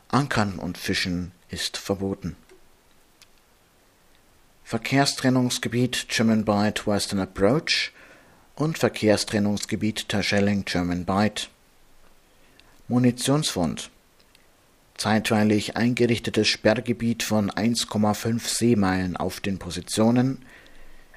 Ankern 0.09 0.59
und 0.59 0.79
Fischen 0.79 1.33
ist 1.51 1.77
verboten. 1.77 2.37
Verkehrstrennungsgebiet 4.64 6.07
German 6.09 6.44
Bight 6.44 6.87
Western 6.87 7.20
Approach 7.20 7.92
und 8.55 8.79
Verkehrstrennungsgebiet 8.79 10.09
Terschelling 10.09 10.64
German 10.64 11.05
Bight. 11.05 11.51
Munitionsfund 12.87 13.90
Zeitweilig 14.98 15.76
eingerichtetes 15.76 16.48
Sperrgebiet 16.48 17.22
von 17.22 17.52
1,5 17.52 18.40
Seemeilen 18.40 19.16
auf 19.16 19.38
den 19.38 19.61
Positionen 19.61 20.44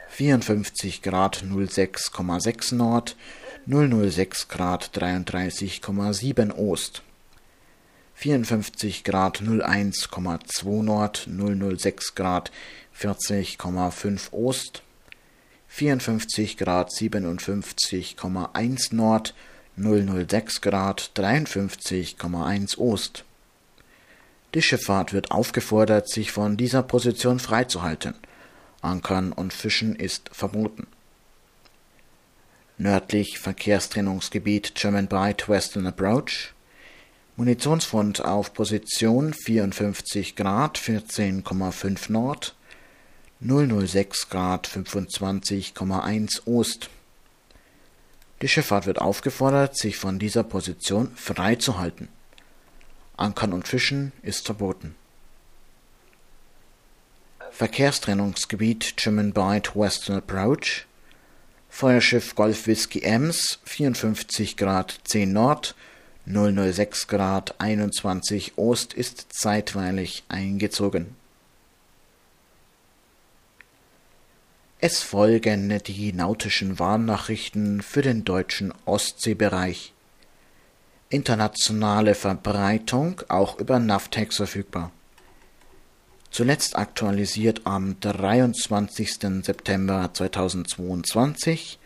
54 0.10 1.02
Grad 1.02 1.44
06,6 1.44 2.76
Nord, 2.76 3.16
006 3.66 4.50
Grad 4.50 4.92
33,7 4.94 6.54
Ost, 6.54 7.02
54 8.14 9.04
Grad 9.04 9.42
01,2 9.42 10.84
Nord, 10.84 11.28
006 11.28 12.14
Grad 12.14 12.52
40,5 12.96 14.32
Ost, 14.32 14.84
54 15.70 16.58
Grad 16.58 16.92
57,1 16.92 18.94
Nord, 18.94 19.34
006 19.76 20.62
Grad 20.62 21.10
53,1 21.16 22.78
Ost. 22.78 23.26
Die 24.54 24.62
Schifffahrt 24.62 25.14
wird 25.14 25.32
aufgefordert, 25.32 26.10
sich 26.10 26.32
von 26.32 26.58
dieser 26.58 26.84
Position 26.84 27.40
freizuhalten. 27.40 28.16
Ankern 28.82 29.32
und 29.32 29.54
Fischen 29.54 29.96
ist 29.96 30.30
verboten. 30.34 30.88
Nördlich 32.78 33.40
Verkehrstrennungsgebiet 33.40 34.76
German 34.76 35.08
Bight 35.08 35.48
Western 35.48 35.88
Approach. 35.88 36.54
Munitionsfund 37.38 38.26
auf 38.26 38.54
Position 38.54 39.34
54 39.34 40.36
Grad 40.36 40.78
14,5 40.78 42.12
Nord, 42.12 42.56
006 43.40 44.30
Grad 44.30 44.68
25,1 44.68 46.46
Ost. 46.46 46.90
Die 48.42 48.48
Schifffahrt 48.48 48.86
wird 48.86 49.00
aufgefordert, 49.00 49.78
sich 49.78 49.98
von 49.98 50.20
dieser 50.20 50.44
Position 50.44 51.12
freizuhalten. 51.16 52.10
Ankern 53.22 53.54
und 53.54 53.68
Fischen 53.68 54.12
ist 54.24 54.46
verboten. 54.46 54.96
Verkehrstrennungsgebiet 57.52 58.98
German 58.98 59.34
Bight 59.34 59.76
Western 59.76 60.18
Approach 60.18 60.88
Feuerschiff 61.70 62.36
Golf 62.36 62.68
Whisky 62.68 63.02
Ems 63.04 63.60
54 63.66 64.58
Grad 64.58 65.00
10 65.04 65.32
Nord 65.32 65.76
006 66.26 67.08
Grad 67.08 67.56
21 67.60 68.58
Ost 68.58 68.94
ist 68.94 69.28
zeitweilig 69.30 70.24
eingezogen. 70.28 71.16
Es 74.80 75.04
folgen 75.04 75.78
die 75.86 76.12
nautischen 76.12 76.80
Warnnachrichten 76.80 77.84
für 77.84 78.02
den 78.02 78.26
deutschen 78.26 78.74
Ostseebereich. 78.86 79.94
Internationale 81.12 82.16
Verbreitung 82.16 83.22
auch 83.28 83.60
über 83.60 83.80
Navtex 83.80 84.38
verfügbar. 84.38 84.92
Zuletzt 86.32 86.76
aktualisiert 86.78 87.62
am 87.66 88.00
23. 88.00 89.44
September 89.44 90.10
2022 90.14 91.78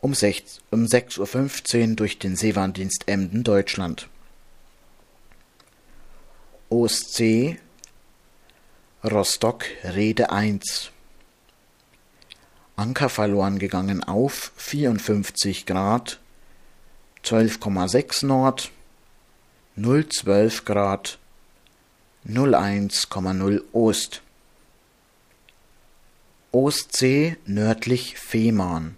um 0.00 0.12
6.15 0.12 1.90
Uhr 1.90 1.96
durch 1.96 2.18
den 2.18 2.36
Seewarndienst 2.36 3.04
Emden 3.06 3.44
Deutschland. 3.44 4.08
Ostsee 6.68 7.58
Rostock 9.02 9.64
Rede 9.84 10.30
1 10.30 10.90
Anker 12.76 13.08
verloren 13.08 13.58
gegangen 13.58 14.04
auf 14.04 14.52
54 14.56 15.66
Grad, 15.66 16.19
12,6 17.24 18.26
Nord, 18.26 18.70
012 19.76 20.64
Grad, 20.64 21.18
01,0 22.28 23.62
Ost. 23.72 24.22
Ostsee 26.52 27.36
nördlich 27.46 28.18
Fehmarn. 28.18 28.96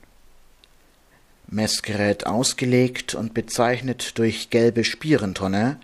Messgerät 1.47 2.27
ausgelegt 2.27 3.15
und 3.15 3.35
bezeichnet 3.35 4.19
durch 4.19 4.51
gelbe 4.51 4.83
Spierentonne 4.85 5.79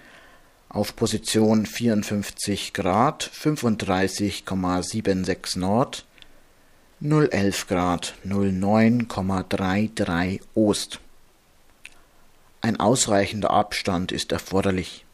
auf 0.71 0.97
Position 0.97 1.67
54 1.67 2.73
Grad 2.73 3.31
35,76 3.35 5.59
Nord 5.59 6.07
011 7.01 7.69
Grad 7.69 8.15
09,33 8.27 10.41
Ost. 10.55 11.01
Ein 12.69 12.79
ausreichender 12.81 13.51
Abstand 13.51 14.13
ist 14.13 14.31
erforderlich. 14.31 15.07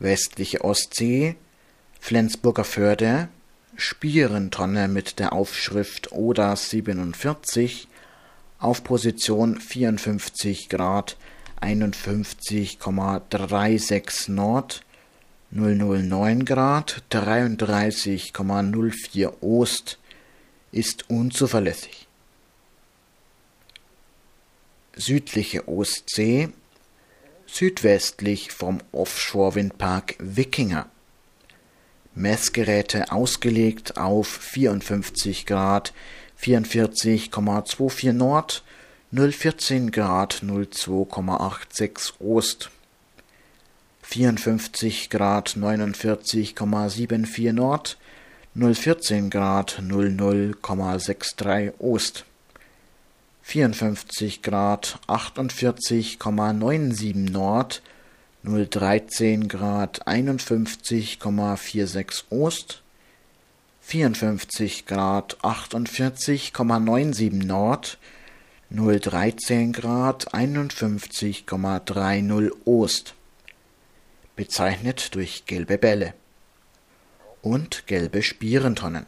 Westliche 0.00 0.64
Ostsee, 0.64 1.36
Flensburger 2.00 2.64
Förde, 2.64 3.28
Spierentonne 3.76 4.88
mit 4.88 5.20
der 5.20 5.34
Aufschrift 5.34 6.10
ODA 6.10 6.56
47 6.56 7.86
auf 8.58 8.82
Position 8.82 9.60
54 9.60 10.68
Grad 10.68 11.16
51,36 11.60 14.32
Nord, 14.32 14.82
009 15.52 16.44
Grad 16.44 17.04
33,04 17.12 19.32
Ost 19.42 20.00
ist 20.72 21.08
unzuverlässig. 21.08 22.01
Südliche 24.96 25.68
Ostsee 25.68 26.50
südwestlich 27.46 28.52
vom 28.52 28.78
Offshore-Windpark 28.92 30.16
Wikinger. 30.18 30.88
Messgeräte 32.14 33.10
ausgelegt 33.10 33.96
auf 33.96 34.28
54 34.28 35.46
Grad 35.46 35.92
44,24 36.40 38.12
Nord, 38.12 38.62
014 39.12 39.90
Grad 39.90 40.42
02,86 40.42 42.20
Ost. 42.20 42.70
54 44.02 45.08
Grad 45.10 45.56
49,74 45.56 47.52
Nord, 47.52 47.96
014 48.54 49.30
Grad 49.30 49.80
00,63 49.80 51.72
Ost, 51.78 52.26
54 53.42 54.42
Grad 54.42 54.98
48,97 55.08 57.30
Nord, 57.30 57.82
013 58.44 59.48
Grad 59.48 60.06
51,46 60.06 62.24
Ost, 62.30 62.82
54 63.80 64.86
Grad 64.86 65.36
48,97 65.42 67.44
Nord, 67.44 67.98
013 68.70 69.72
Grad 69.72 70.32
51,30 70.34 72.52
Ost 72.64 73.14
bezeichnet 74.34 75.14
durch 75.14 75.44
gelbe 75.46 75.76
Bälle 75.76 76.14
und 77.42 77.86
gelbe 77.86 78.22
Spierentonnen. 78.22 79.04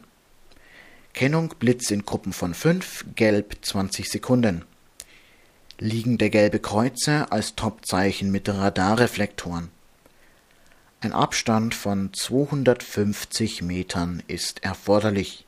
Kennung 1.15 1.53
Blitz 1.59 1.91
in 1.91 2.03
Gruppen 2.03 2.33
von 2.33 2.53
5, 2.53 3.05
gelb 3.15 3.55
20 3.61 4.11
Sekunden. 4.11 4.65
Liegende 5.79 6.29
gelbe 6.29 6.59
Kreuze 6.59 7.31
als 7.31 7.55
Topzeichen 7.55 8.33
mit 8.33 8.49
Radarreflektoren. 8.49 9.69
Ein 10.99 11.13
Abstand 11.13 11.73
von 11.73 12.11
250 12.11 13.61
Metern 13.61 14.23
ist 14.27 14.65
erforderlich. 14.65 15.45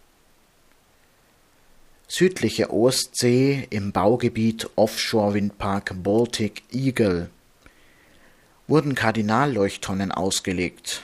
Südliche 2.08 2.72
Ostsee 2.72 3.68
im 3.70 3.92
Baugebiet 3.92 4.70
Offshore 4.78 5.34
Windpark 5.34 6.02
Baltic 6.02 6.64
Eagle 6.72 7.30
wurden 8.70 8.96
Kardinalleuchttonnen 8.96 10.14
ausgelegt. 10.14 11.02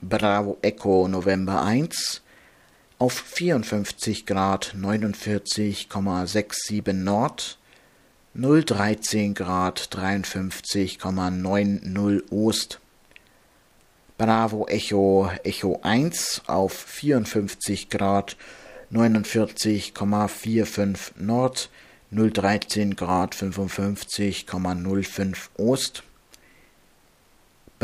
Bravo 0.00 0.56
Echo 0.62 1.08
November 1.08 1.64
1 1.64 2.22
auf 3.04 3.20
54 3.20 4.24
Grad 4.24 4.74
49,67 4.80 6.94
Nord, 6.94 7.58
013 8.32 9.34
Grad 9.34 9.90
53,90 9.92 12.32
Ost. 12.32 12.80
Bravo 14.16 14.66
Echo 14.68 15.30
Echo 15.42 15.80
1 15.82 16.44
auf 16.46 16.72
54 16.72 17.90
Grad 17.90 18.38
49,45 18.90 21.12
Nord, 21.18 21.68
013 22.10 22.96
Grad 22.96 23.34
55,05 23.34 25.48
Ost. 25.58 26.04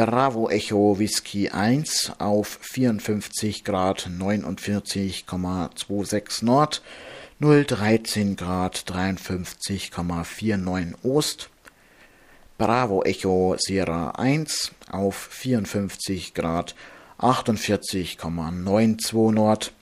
Bravo 0.06 0.48
Echo 0.48 0.98
Whisky 0.98 1.50
1 1.50 2.12
auf 2.20 2.58
54 2.62 3.64
Grad 3.64 4.08
49,26 4.08 6.42
Nord, 6.42 6.80
013 7.38 8.34
Grad 8.34 8.78
53,49 8.86 10.94
Ost. 11.04 11.50
Bravo 12.56 13.02
Echo 13.02 13.56
Sierra 13.58 14.12
1 14.12 14.72
auf 14.90 15.16
54 15.16 16.32
Grad 16.32 16.74
48,92 17.18 19.32
Nord, 19.32 19.74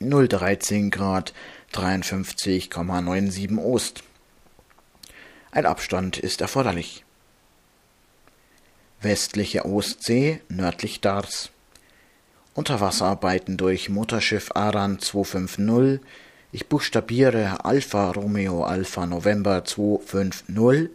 013 0.00 0.90
Grad 0.90 1.32
53,97 1.72 3.56
Ost. 3.56 4.02
Ein 5.52 5.66
Abstand 5.66 6.18
ist 6.18 6.40
erforderlich 6.40 7.04
westliche 9.02 9.64
Ostsee 9.64 10.40
nördlich 10.48 11.00
Dars. 11.00 11.50
Unterwasserarbeiten 12.54 13.56
durch 13.56 13.88
Motorschiff 13.88 14.50
Aran 14.54 14.98
250. 14.98 16.00
Ich 16.52 16.68
buchstabiere 16.68 17.64
Alpha 17.64 18.10
Romeo 18.10 18.64
Alpha 18.64 19.06
November 19.06 19.64
250 19.64 20.90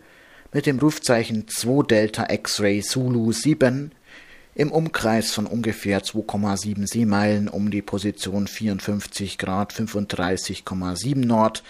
mit 0.53 0.65
dem 0.65 0.79
Rufzeichen 0.79 1.47
2 1.47 1.83
Delta 1.87 2.27
X-Ray 2.29 2.81
Zulu 2.81 3.31
7 3.31 3.91
im 4.55 4.71
Umkreis 4.71 5.31
von 5.31 5.45
ungefähr 5.45 6.03
2,7 6.03 6.87
Seemeilen 6.87 7.47
um 7.47 7.69
die 7.69 7.81
Position 7.83 8.47
54 8.47 9.37
Grad 9.37 9.71
35,7 9.71 11.25
Nord, 11.25 11.63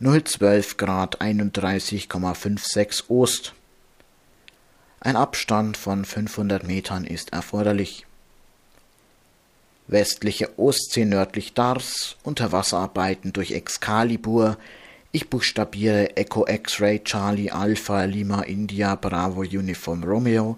012 0.00 0.76
Grad 0.76 1.20
31,56 1.20 3.08
Ost. 3.08 3.54
Ein 5.04 5.16
Abstand 5.16 5.76
von 5.76 6.04
500 6.04 6.62
Metern 6.62 7.04
ist 7.04 7.32
erforderlich. 7.32 8.06
Westliche 9.88 10.56
Ostsee 10.60 11.04
nördlich 11.04 11.54
Dars, 11.54 12.14
Unterwasserarbeiten 12.22 13.32
durch 13.32 13.50
Excalibur, 13.50 14.58
ich 15.10 15.28
buchstabiere 15.28 16.16
Echo 16.16 16.46
X-Ray 16.46 17.02
Charlie 17.02 17.50
Alpha 17.50 18.04
Lima 18.04 18.42
India 18.42 18.94
Bravo 18.94 19.40
Uniform 19.40 20.04
Romeo, 20.04 20.56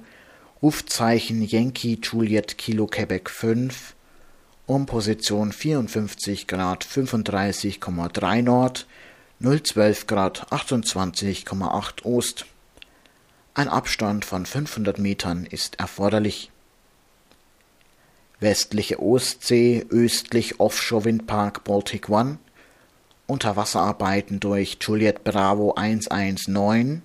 Rufzeichen 0.63 1.41
Yankee 1.41 1.99
Juliet 2.03 2.59
Kilo 2.59 2.87
Quebec 2.87 3.31
5, 3.31 3.95
um 4.67 4.85
Position 4.85 5.53
54 5.53 6.47
Grad 6.47 6.85
35,3 6.85 8.43
Nord, 8.43 8.87
012 9.41 10.07
Grad 10.07 10.53
28,8 10.53 12.05
Ost. 12.05 12.45
Ein 13.57 13.69
Abstand 13.69 14.25
von 14.25 14.47
500 14.47 14.99
Metern 14.99 15.47
ist 15.49 15.79
erforderlich. 15.79 16.51
Westliche 18.41 19.01
Ostsee, 19.01 19.87
östlich 19.91 20.59
Offshore-Windpark 20.59 21.63
Baltic 21.63 22.09
One, 22.09 22.39
Unterwasserarbeiten 23.29 24.41
durch 24.41 24.79
Juliet 24.81 25.23
Bravo 25.23 25.75
119. 25.75 27.03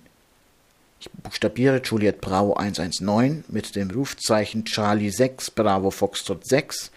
Ich 0.99 1.11
buchstabiere 1.11 1.83
Juliet 1.83 2.19
Bravo 2.19 2.55
119 2.55 3.43
mit 3.47 3.75
dem 3.75 3.91
Rufzeichen 3.91 4.65
Charlie 4.65 5.11
6 5.11 5.51
Bravo 5.51 5.91
Foxtrot 5.91 6.47
6 6.47 6.89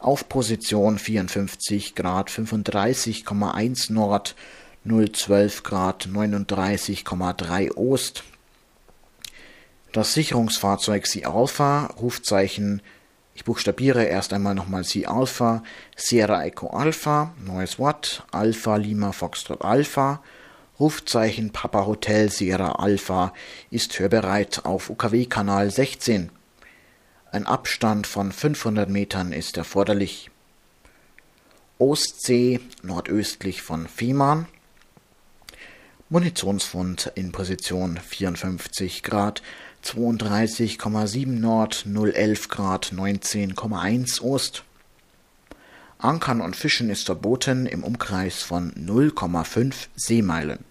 auf 0.00 0.28
Position 0.28 1.00
54 1.00 1.96
Grad 1.96 2.30
35,1 2.30 3.92
Nord, 3.92 4.36
012 4.84 5.64
Grad 5.64 6.06
39,3 6.06 7.74
Ost 7.74 8.22
das 9.94 10.12
Sicherungsfahrzeug 10.12 11.06
Sea 11.06 11.28
Alpha, 11.28 11.86
Rufzeichen, 12.00 12.82
ich 13.32 13.44
buchstabiere 13.44 14.04
erst 14.04 14.32
einmal 14.32 14.54
nochmal 14.54 14.82
Sea 14.82 15.08
Alpha, 15.08 15.62
Sierra 15.96 16.44
Echo 16.44 16.66
Alpha, 16.68 17.32
neues 17.38 17.78
Wort, 17.78 18.24
Alpha 18.32 18.76
Lima 18.76 19.12
Foxtrot 19.12 19.62
Alpha, 19.62 20.20
Rufzeichen 20.80 21.50
Papa 21.50 21.86
Hotel 21.86 22.28
Sierra 22.28 22.72
Alpha 22.72 23.32
ist 23.70 23.96
hörbereit 24.00 24.64
auf 24.64 24.90
UKW-Kanal 24.90 25.70
16. 25.70 26.30
Ein 27.30 27.46
Abstand 27.46 28.08
von 28.08 28.32
500 28.32 28.90
Metern 28.90 29.32
ist 29.32 29.56
erforderlich. 29.56 30.30
Ostsee 31.78 32.58
nordöstlich 32.82 33.62
von 33.62 33.86
Fehmarn. 33.86 34.48
Munitionsfund 36.08 37.12
in 37.14 37.30
Position 37.32 37.96
54 37.96 39.02
Grad 39.04 39.42
32,7 39.84 41.26
Nord, 41.26 41.84
011 41.86 42.48
Grad, 42.48 42.92
19,1 42.92 44.22
Ost. 44.22 44.64
Ankern 45.98 46.40
und 46.40 46.56
Fischen 46.56 46.90
ist 46.90 47.06
verboten 47.06 47.66
im 47.66 47.84
Umkreis 47.84 48.42
von 48.42 48.72
0,5 48.72 49.88
Seemeilen. 49.94 50.64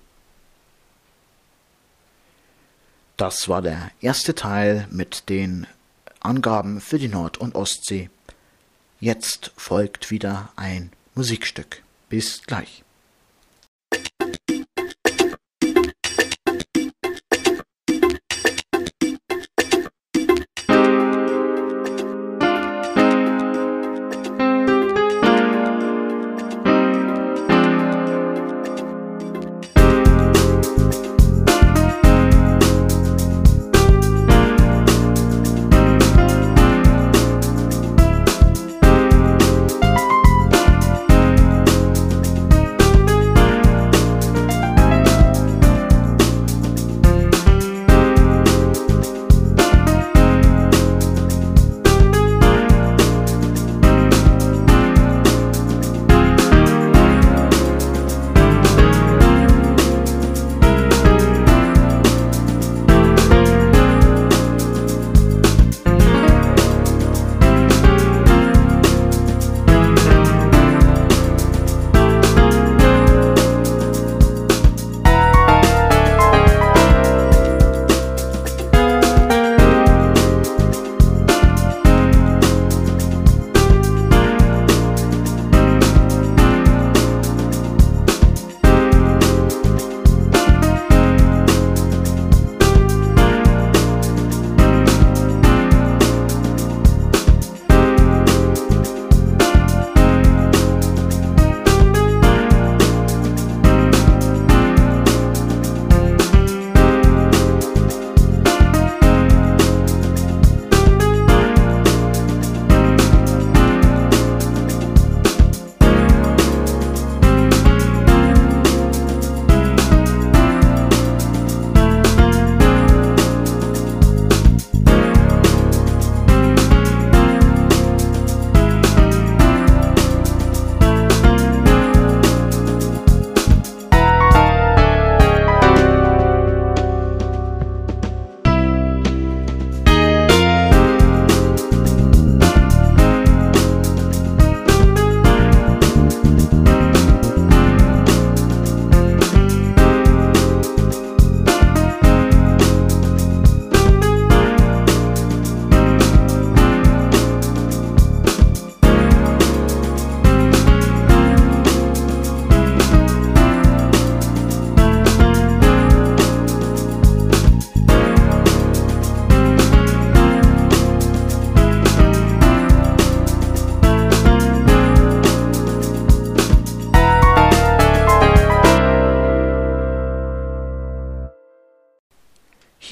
Das 3.18 3.48
war 3.48 3.62
der 3.62 3.92
erste 4.02 4.34
Teil 4.34 4.88
mit 4.90 5.30
den 5.30 5.68
Angaben 6.20 6.82
für 6.82 6.98
die 6.98 7.08
Nord- 7.08 7.38
und 7.38 7.56
Ostsee. 7.56 8.10
Jetzt 9.00 9.52
folgt 9.56 10.10
wieder 10.10 10.52
ein 10.56 10.92
Musikstück. 11.14 11.84
Bis 12.10 12.42
gleich. 12.44 12.84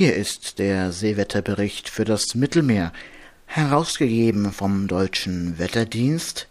Hier 0.02 0.16
ist 0.16 0.58
der 0.58 0.91
Seewetterbericht 0.91 1.88
für 1.88 2.06
das 2.06 2.34
Mittelmeer, 2.34 2.91
herausgegeben 3.45 4.52
vom 4.52 4.88
Deutschen 4.88 5.60
Wetterdienst, 5.60 6.47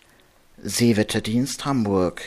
Seewetterdienst 0.62 1.64
Hamburg. 1.64 2.22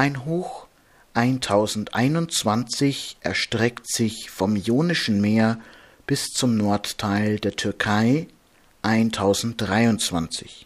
Ein 0.00 0.24
Hoch 0.24 0.66
1021 1.12 3.18
erstreckt 3.20 3.86
sich 3.86 4.30
vom 4.30 4.56
Ionischen 4.56 5.20
Meer 5.20 5.60
bis 6.06 6.28
zum 6.28 6.56
Nordteil 6.56 7.38
der 7.38 7.54
Türkei 7.54 8.26
1023. 8.80 10.64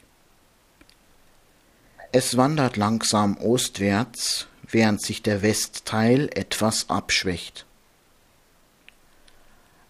Es 2.12 2.36
wandert 2.36 2.76
langsam 2.76 3.36
ostwärts, 3.38 4.46
während 4.70 5.02
sich 5.02 5.20
der 5.20 5.42
Westteil 5.42 6.30
etwas 6.32 6.88
abschwächt. 6.88 7.66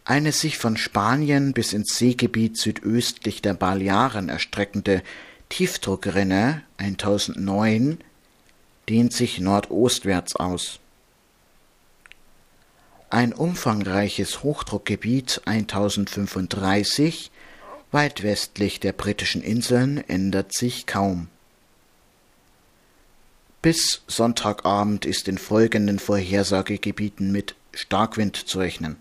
Eine 0.07 0.33
sich 0.33 0.57
von 0.57 0.79
Spanien 0.79 1.53
bis 1.53 1.75
ins 1.75 1.99
Seegebiet 1.99 2.57
südöstlich 2.57 3.43
der 3.43 3.53
Balearen 3.53 4.31
erstreckende 4.31 5.03
Tiefdruckrinne 5.51 6.63
1009 6.79 7.99
dehnt 8.89 9.13
sich 9.13 9.41
nordostwärts 9.41 10.37
aus. 10.37 10.81
Ein 13.11 13.33
umfangreiches 13.33 14.43
Hochdruckgebiet 14.43 15.43
1035 15.45 17.31
weit 17.93 18.25
westlich 18.25 18.81
der 18.81 18.93
britischen 18.93 19.41
Inseln 19.41 19.99
ändert 20.09 20.53
sich 20.53 20.87
kaum. 20.87 21.29
Bis 23.63 24.03
Sonntagabend 24.09 25.07
ist 25.07 25.29
in 25.29 25.39
folgenden 25.39 25.99
Vorhersagegebieten 25.99 27.33
mit 27.33 27.55
Starkwind 27.73 28.37
zu 28.37 28.59
rechnen. 28.59 28.97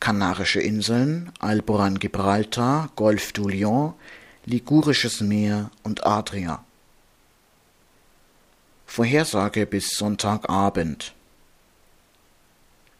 Kanarische 0.00 0.60
Inseln, 0.60 1.32
Alboran 1.38 1.98
Gibraltar, 1.98 2.90
Golf 2.96 3.32
du 3.32 3.48
Lion, 3.48 3.94
Ligurisches 4.44 5.22
Meer 5.22 5.70
und 5.82 6.04
Adria. 6.04 6.65
Vorhersage 8.96 9.66
bis 9.66 9.90
Sonntagabend. 9.90 11.12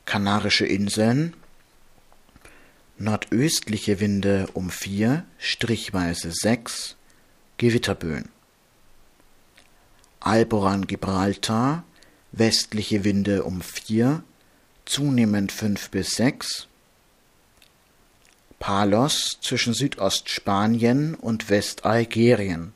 Kanarische 0.04 0.66
Inseln 0.66 1.32
nordöstliche 2.98 3.98
Winde 3.98 4.46
um 4.52 4.68
vier, 4.68 5.24
strichweise 5.38 6.32
sechs, 6.32 6.96
Gewitterböen. 7.56 8.28
Alboran 10.20 10.86
Gibraltar 10.86 11.82
westliche 12.30 13.04
Winde 13.04 13.44
um 13.44 13.62
vier, 13.62 14.22
zunehmend 14.84 15.50
fünf 15.50 15.88
bis 15.88 16.10
sechs. 16.10 16.68
Palos 18.58 19.38
zwischen 19.40 19.72
Südostspanien 19.72 21.14
und 21.14 21.48
Westalgerien 21.48 22.74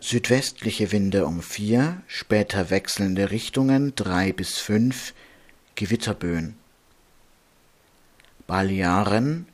Südwestliche 0.00 0.92
Winde 0.92 1.26
um 1.26 1.42
vier, 1.42 2.02
später 2.06 2.70
wechselnde 2.70 3.30
Richtungen 3.30 3.94
drei 3.94 4.32
bis 4.32 4.58
fünf, 4.58 5.14
Gewitterböen. 5.74 6.56
Balearen 8.46 9.46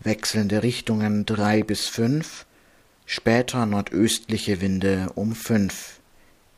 wechselnde 0.00 0.62
Richtungen 0.62 1.26
drei 1.26 1.62
bis 1.62 1.86
fünf, 1.86 2.46
später 3.06 3.66
nordöstliche 3.66 4.60
Winde 4.60 5.10
um 5.14 5.34
fünf, 5.34 6.00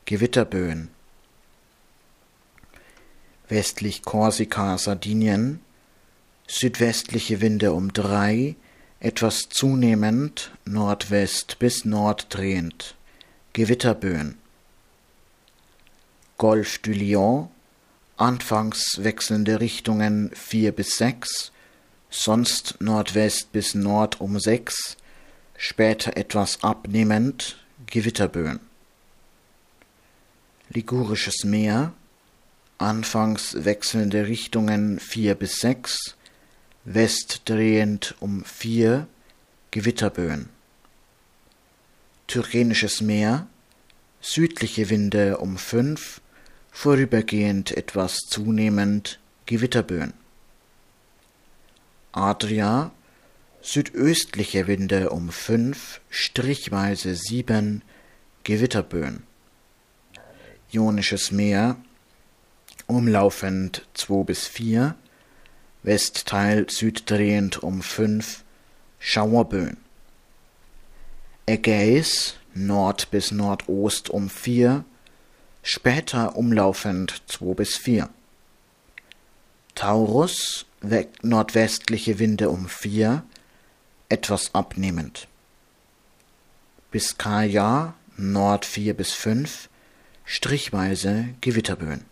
Gewitterböen. 0.05 0.89
Westlich 3.47 4.03
Korsika, 4.03 4.77
Sardinien 4.77 5.61
südwestliche 6.49 7.41
Winde 7.41 7.73
um 7.73 7.93
drei, 7.93 8.55
etwas 8.99 9.49
zunehmend, 9.49 10.51
Nordwest 10.65 11.59
bis 11.59 11.85
Norddrehend. 11.85 12.95
Gewitterböen. 13.59 14.37
Golf 16.37 16.77
du 16.77 16.93
Lion, 16.93 17.49
anfangs 18.15 19.03
wechselnde 19.03 19.59
Richtungen 19.59 20.31
4 20.33 20.71
bis 20.71 20.95
6, 20.95 21.51
sonst 22.09 22.77
Nordwest 22.79 23.51
bis 23.51 23.75
Nord 23.75 24.21
um 24.21 24.39
6, 24.39 24.95
später 25.57 26.15
etwas 26.15 26.63
abnehmend, 26.63 27.57
Gewitterböen. 27.85 28.61
Ligurisches 30.69 31.43
Meer, 31.43 31.91
anfangs 32.77 33.65
wechselnde 33.65 34.27
Richtungen 34.27 35.01
4 35.01 35.35
bis 35.35 35.59
6, 35.59 36.15
westdrehend 36.85 38.15
um 38.21 38.45
4, 38.45 39.05
Gewitterböen. 39.71 40.47
Tyrrhenisches 42.29 43.01
Meer, 43.01 43.47
südliche 44.21 44.91
Winde 44.91 45.39
um 45.39 45.57
fünf, 45.57 46.21
vorübergehend 46.71 47.71
etwas 47.75 48.17
zunehmend 48.17 49.19
Gewitterböen. 49.47 50.13
Adria, 52.11 52.91
südöstliche 53.63 54.67
Winde 54.67 55.09
um 55.09 55.29
fünf, 55.29 56.01
strichweise 56.11 57.15
sieben, 57.15 57.81
Gewitterböen. 58.43 59.23
Ionisches 60.71 61.31
Meer, 61.31 61.77
umlaufend 62.85 63.87
zwei 63.95 64.23
bis 64.23 64.45
vier, 64.45 64.95
Westteil 65.81 66.69
süddrehend 66.69 67.63
um 67.63 67.81
fünf, 67.81 68.43
Schauerböen. 68.99 69.77
Ägäis 71.49 72.35
Nord 72.53 73.09
bis 73.09 73.31
Nordost 73.31 74.11
um 74.11 74.29
vier, 74.29 74.85
später 75.63 76.35
umlaufend 76.35 77.23
zwei 77.25 77.55
bis 77.55 77.75
vier. 77.75 78.09
Taurus 79.73 80.67
nordwestliche 81.23 82.19
Winde 82.19 82.51
um 82.51 82.69
vier, 82.69 83.23
etwas 84.09 84.53
abnehmend. 84.53 85.27
Biskaya 86.91 87.95
Nord 88.15 88.63
vier 88.63 88.93
bis 88.93 89.13
fünf, 89.13 89.69
strichweise 90.25 91.29
Gewitterböen. 91.41 92.05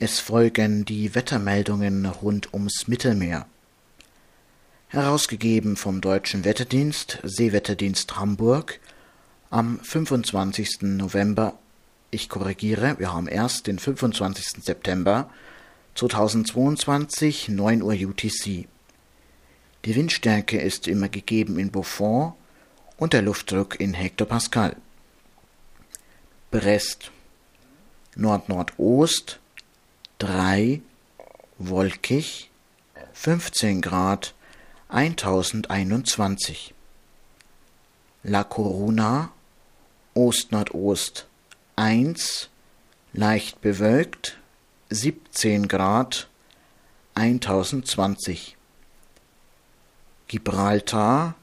Es 0.00 0.18
folgen 0.18 0.84
die 0.84 1.14
Wettermeldungen 1.14 2.06
rund 2.06 2.52
ums 2.52 2.88
Mittelmeer 2.88 3.46
herausgegeben 4.92 5.76
vom 5.76 6.02
Deutschen 6.02 6.44
Wetterdienst, 6.44 7.18
Seewetterdienst 7.22 8.16
Hamburg, 8.16 8.78
am 9.48 9.80
25. 9.80 10.82
November, 10.82 11.58
ich 12.10 12.28
korrigiere, 12.28 12.98
wir 12.98 13.10
haben 13.10 13.26
erst 13.26 13.68
den 13.68 13.78
25. 13.78 14.62
September 14.62 15.30
2022, 15.94 17.48
9 17.48 17.80
Uhr 17.80 17.94
UTC. 17.94 18.68
Die 19.86 19.96
Windstärke 19.96 20.60
ist 20.60 20.86
immer 20.86 21.08
gegeben 21.08 21.58
in 21.58 21.70
Beaufort 21.70 22.34
und 22.98 23.14
der 23.14 23.22
Luftdruck 23.22 23.80
in 23.80 23.94
Hektopascal. 23.94 24.76
Brest 26.50 27.10
Nord-Nordost 28.14 29.40
3 30.18 30.82
wolkig 31.56 32.50
15 33.14 33.80
Grad 33.80 34.34
1021 34.94 36.74
La 38.24 38.44
Coruna 38.44 39.32
Ost-Nordost 40.12 41.26
1 41.76 42.50
leicht 43.14 43.62
bewölkt 43.62 44.36
17 44.90 45.66
Grad 45.66 46.28
1020 47.14 48.58
Gibraltar 50.28 51.36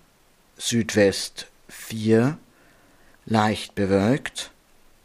Südwest 0.58 1.48
4 1.70 2.38
leicht 3.26 3.74
bewölkt 3.74 4.52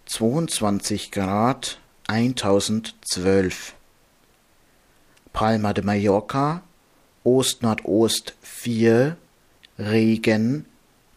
22 0.04 1.10
Grad 1.12 1.78
1012 2.08 3.72
Palma 5.32 5.72
de 5.72 5.82
Mallorca 5.82 6.62
Ost-Nordost 7.24 8.34
4, 8.42 9.16
Regen 9.78 10.66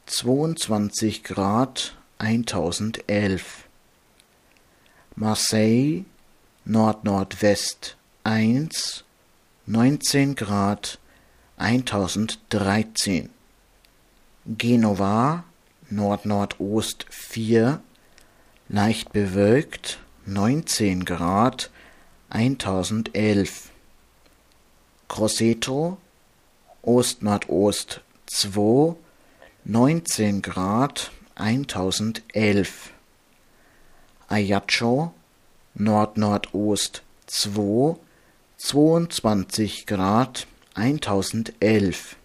22 0.07 1.23
Grad 1.23 1.95
1011 2.17 3.65
Marseille 5.15 6.05
Nord-Nordwest 6.63 7.97
1 8.23 9.03
19 9.65 10.35
Grad 10.35 10.97
1013 11.57 13.29
Genova 14.45 15.43
Nord-Nordost 15.89 17.05
4 17.09 17.81
leicht 18.69 19.11
bewölkt 19.11 19.99
19 20.25 21.03
Grad 21.03 21.69
1011 22.29 23.71
Grosseto 25.07 25.97
Ost-Nordost 26.81 28.01
2 28.27 28.95
19 29.65 30.41
Grad 30.41 31.11
1011 31.37 32.91
Ajaccio 34.29 35.13
Nord-Nordost 35.75 37.03
2 37.27 37.97
22 38.57 39.85
Grad 39.85 40.47
1011 40.75 42.15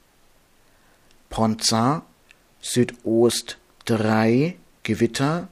Ponza 1.28 2.02
Südost 2.60 3.58
3 3.86 4.56
Gewitter 4.82 5.48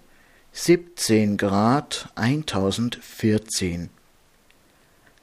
17 0.53 1.37
Grad 1.37 2.09
1014 2.17 3.89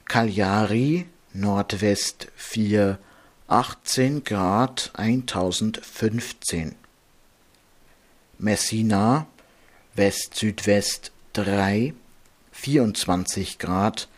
Cagliari 0.06 1.06
Nordwest 1.38 2.32
4 2.34 2.98
18 3.46 4.24
Grad 4.24 4.90
1015 4.94 6.74
Messina 8.38 9.28
West-Südwest 9.94 11.12
3 11.34 11.94
24 12.50 13.58
Grad 13.58 14.08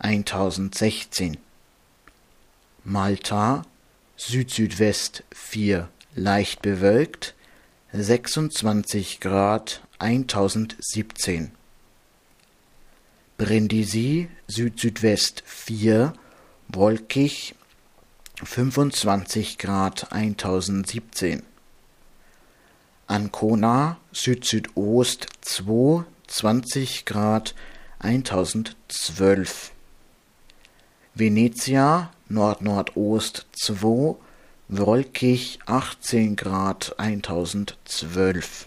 1016 0.00 1.36
Malta 2.82 3.64
Süd-Südwest 4.16 5.22
4 5.32 5.88
leicht 6.16 6.60
bewölkt 6.62 7.34
26 7.92 9.20
Grad 9.20 9.80
1017 10.00 11.52
Brindisi 13.38 14.28
Süd-Südwest 14.48 15.44
4 15.46 16.14
wolkig 16.68 17.54
25 18.42 19.58
Grad 19.58 20.12
1017 20.12 21.42
Ancona 23.06 23.98
Süd-Südost 24.12 25.26
2 25.42 26.04
20 26.26 27.04
Grad 27.04 27.54
1012 28.00 29.72
Venezia 31.14 32.10
Nord-Nordost 32.28 33.46
2 33.52 34.16
wolkig 34.68 35.58
18 35.66 36.34
Grad 36.34 36.94
1012 36.98 38.66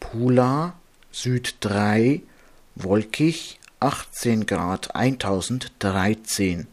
Pula 0.00 0.74
Süd 1.12 1.56
3 1.60 2.22
wolkig 2.74 3.59
18 3.82 4.44
Grad 4.44 4.94
1013 4.94 6.66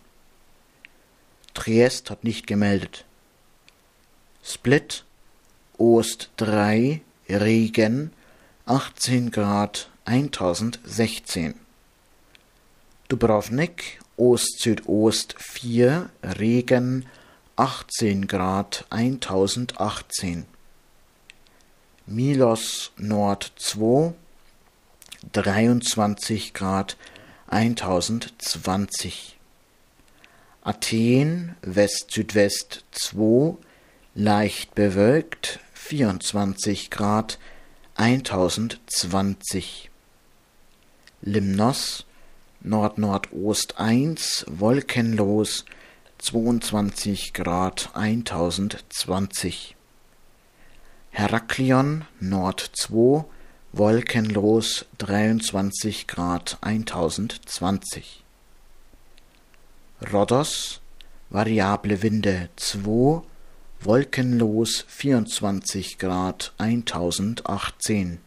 Triest 1.53 2.10
hat 2.10 2.26
nicht 2.26 2.47
gemeldet. 2.47 3.05
Split 4.43 5.05
Ost 5.78 6.32
3 6.36 6.99
Regen 7.30 8.12
18 8.66 9.32
Grad 9.32 9.89
1016 10.03 11.55
Dubrovnik 13.08 14.01
Ost-Südost 14.18 15.36
4 15.39 16.10
Regen 16.22 17.05
18 17.55 18.28
Grad 18.28 18.86
1018 18.89 20.45
Milos 22.05 22.91
Nord 22.97 23.53
2 23.55 24.14
23 25.34 26.53
Grad 26.53 26.97
1020 27.47 29.38
Athen 30.61 31.55
West-Südwest 31.61 32.84
2 32.91 33.57
leicht 34.15 34.76
bewölkt 34.76 35.59
24 35.74 36.89
Grad 36.89 37.39
1020 37.95 39.89
Limnos 41.22 42.05
Nord-Nordost 42.61 43.80
1 43.80 44.45
wolkenlos 44.49 45.65
22 46.18 47.34
Grad 47.34 47.89
1020 47.93 49.76
Heraklion 51.11 52.05
Nord 52.20 52.59
2 52.74 53.26
wolkenlos 53.74 54.86
23 54.97 56.07
Grad 56.07 56.57
1020 56.61 58.24
Rhodos 60.01 60.80
variable 61.30 62.01
Winde 62.01 62.49
2 62.55 63.24
wolkenlos 63.82 64.86
24 64.88 65.97
Grad 65.97 66.51
1018 66.57 68.20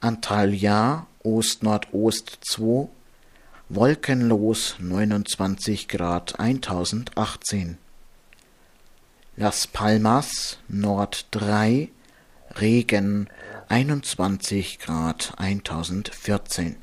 Antalya 0.00 1.06
Ost-Nordost 1.24 2.38
2 2.42 2.88
wolkenlos 3.68 4.76
29 4.78 5.88
Grad 5.88 6.34
1018 6.38 7.78
Las 9.36 9.66
Palmas 9.66 10.58
Nord 10.68 11.26
3 11.30 11.90
Regen 12.56 13.28
21 13.70 14.78
Grad 14.78 15.34
1014 15.36 16.76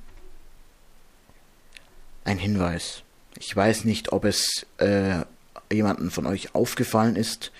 Ein 2.23 2.37
Hinweis. 2.37 3.01
Ich 3.39 3.55
weiß 3.55 3.85
nicht, 3.85 4.11
ob 4.11 4.23
es 4.23 4.67
äh, 4.77 5.21
jemanden 5.71 6.11
von 6.11 6.27
euch 6.27 6.53
aufgefallen 6.53 7.15
ist. 7.15 7.51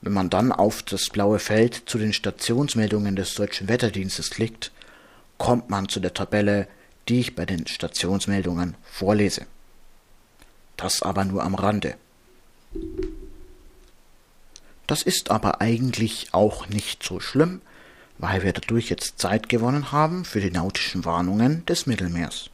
Wenn 0.00 0.12
man 0.12 0.30
dann 0.30 0.52
auf 0.52 0.82
das 0.82 1.10
blaue 1.10 1.38
Feld 1.38 1.82
zu 1.86 1.98
den 1.98 2.12
Stationsmeldungen 2.12 3.14
des 3.14 3.34
Deutschen 3.34 3.68
Wetterdienstes 3.68 4.30
klickt, 4.30 4.72
kommt 5.38 5.70
man 5.70 5.88
zu 5.88 6.00
der 6.00 6.14
Tabelle, 6.14 6.66
die 7.08 7.20
ich 7.20 7.34
bei 7.34 7.46
den 7.46 7.66
Stationsmeldungen 7.66 8.76
vorlese. 8.82 9.46
Das 10.76 11.02
aber 11.02 11.24
nur 11.24 11.44
am 11.44 11.54
Rande. 11.54 11.96
Das 14.86 15.02
ist 15.02 15.30
aber 15.30 15.60
eigentlich 15.60 16.28
auch 16.32 16.68
nicht 16.68 17.02
so 17.02 17.20
schlimm, 17.20 17.60
weil 18.18 18.42
wir 18.42 18.52
dadurch 18.52 18.90
jetzt 18.90 19.18
Zeit 19.18 19.48
gewonnen 19.48 19.92
haben 19.92 20.24
für 20.24 20.40
die 20.40 20.50
nautischen 20.50 21.04
Warnungen 21.04 21.64
des 21.66 21.86
Mittelmeers. 21.86 22.50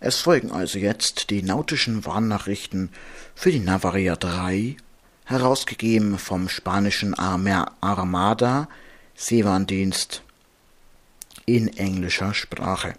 Es 0.00 0.20
folgen 0.20 0.52
also 0.52 0.78
jetzt 0.78 1.30
die 1.30 1.42
nautischen 1.42 2.04
Warnnachrichten 2.06 2.90
für 3.34 3.50
die 3.50 3.58
Navaria 3.58 4.14
3, 4.14 4.76
herausgegeben 5.24 6.18
vom 6.18 6.48
spanischen 6.48 7.14
Armada 7.14 8.68
Seewarndienst 9.16 10.22
in 11.46 11.76
englischer 11.76 12.32
Sprache. 12.32 12.94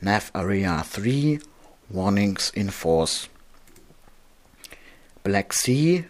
Nav 0.00 0.30
Area 0.32 0.84
3 0.92 1.38
Warnings 1.88 2.50
in 2.50 2.70
Force 2.70 3.28
Black 5.22 5.52
Sea 5.52 6.04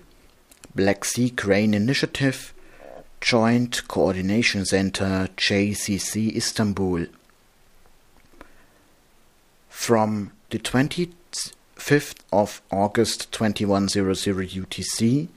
Black 0.74 1.04
Sea 1.04 1.28
Crane 1.28 1.74
Initiative 1.74 2.54
Joint 3.20 3.86
Coordination 3.88 4.64
Center 4.64 5.28
JCC 5.36 6.34
Istanbul. 6.34 7.06
From 9.68 10.32
the 10.48 10.58
25th 10.58 12.14
of 12.32 12.62
August 12.70 13.30
2100 13.32 14.48
UTC 14.48 15.28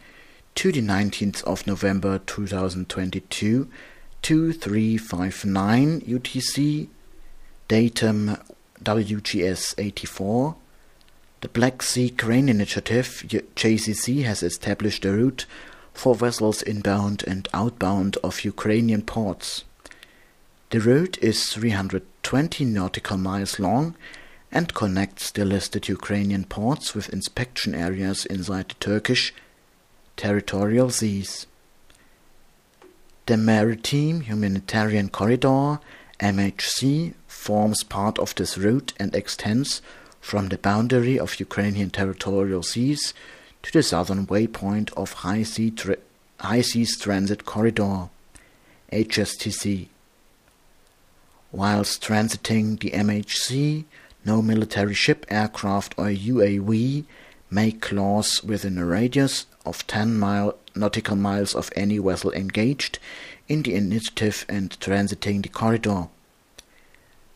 to 0.56 0.72
the 0.72 0.82
19th 0.82 1.44
of 1.44 1.68
November 1.68 2.20
2022 2.20 3.70
2359 4.22 6.02
UTC 6.02 6.88
datum 7.68 8.38
WGS 8.82 9.76
84 9.78 10.56
the 11.46 11.50
Black 11.50 11.84
Sea 11.84 12.10
Crane 12.10 12.50
Initiative 12.50 13.24
JCC 13.28 14.24
has 14.24 14.42
established 14.42 15.06
a 15.06 15.12
route 15.12 15.46
for 15.94 16.16
vessels 16.16 16.64
inbound 16.64 17.24
and 17.28 17.48
outbound 17.54 18.18
of 18.24 18.44
Ukrainian 18.44 19.04
ports. 19.04 19.64
The 20.72 20.80
route 20.80 21.20
is 21.20 21.54
320 21.54 22.66
nautical 22.66 23.18
miles 23.18 23.60
long 23.60 23.96
and 24.52 24.74
connects 24.74 25.30
the 25.30 25.46
listed 25.46 25.88
Ukrainian 25.88 26.46
ports 26.46 26.96
with 26.96 27.14
inspection 27.14 27.76
areas 27.76 28.26
inside 28.26 28.70
the 28.70 28.76
Turkish 28.80 29.32
territorial 30.18 30.90
seas. 30.90 31.46
The 33.28 33.38
Maritime 33.38 34.22
Humanitarian 34.22 35.10
Corridor 35.10 35.80
MHC 36.20 37.14
forms 37.28 37.84
part 37.84 38.18
of 38.18 38.34
this 38.34 38.58
route 38.58 38.94
and 39.00 39.14
extends 39.14 39.84
from 40.26 40.50
the 40.50 40.58
boundary 40.58 41.20
of 41.20 41.40
Ukrainian 41.40 41.92
territorial 41.92 42.64
seas 42.64 43.14
to 43.62 43.72
the 43.72 43.84
southern 43.84 44.26
waypoint 44.26 44.92
of 44.94 45.22
High, 45.24 45.44
sea 45.44 45.70
tra- 45.70 45.98
High 46.40 46.62
Seas 46.62 46.98
Transit 46.98 47.46
Corridor 47.46 48.10
HSTC. 48.92 49.88
Whilst 51.52 52.02
transiting 52.02 52.80
the 52.80 52.90
MHC, 52.90 53.86
no 54.26 54.42
military 54.42 54.96
ship, 54.96 55.28
aircraft, 55.30 55.94
or 55.96 56.06
UAV 56.06 57.06
may 57.52 57.72
clause 57.72 58.44
within 58.44 58.80
a 58.80 58.86
radius 58.86 59.46
of 59.64 59.86
10 59.86 60.18
mile 60.18 60.58
nautical 60.74 61.16
miles 61.16 61.54
of 61.54 61.70
any 61.76 62.00
vessel 62.00 62.32
engaged 62.32 62.98
in 63.48 63.62
the 63.62 63.76
initiative 63.76 64.44
and 64.50 64.72
transiting 64.80 65.44
the 65.44 65.50
corridor. 65.50 66.08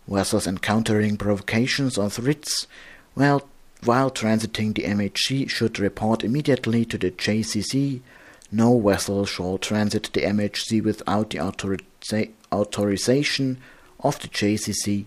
Vessels 0.09 0.47
encountering 0.47 1.17
provocations 1.17 1.97
or 1.97 2.09
threats 2.09 2.65
while, 3.13 3.47
while 3.83 4.09
transiting 4.09 4.73
the 4.73 4.83
MHC 4.83 5.47
should 5.47 5.77
report 5.77 6.23
immediately 6.23 6.83
to 6.85 6.97
the 6.97 7.11
JCC. 7.11 8.01
No 8.51 8.79
vessel 8.79 9.27
shall 9.27 9.59
transit 9.59 10.09
the 10.13 10.21
MHC 10.21 10.83
without 10.83 11.29
the 11.29 11.37
authoriza- 11.37 12.31
authorization 12.51 13.59
of 13.99 14.19
the 14.19 14.27
JCC. 14.27 15.05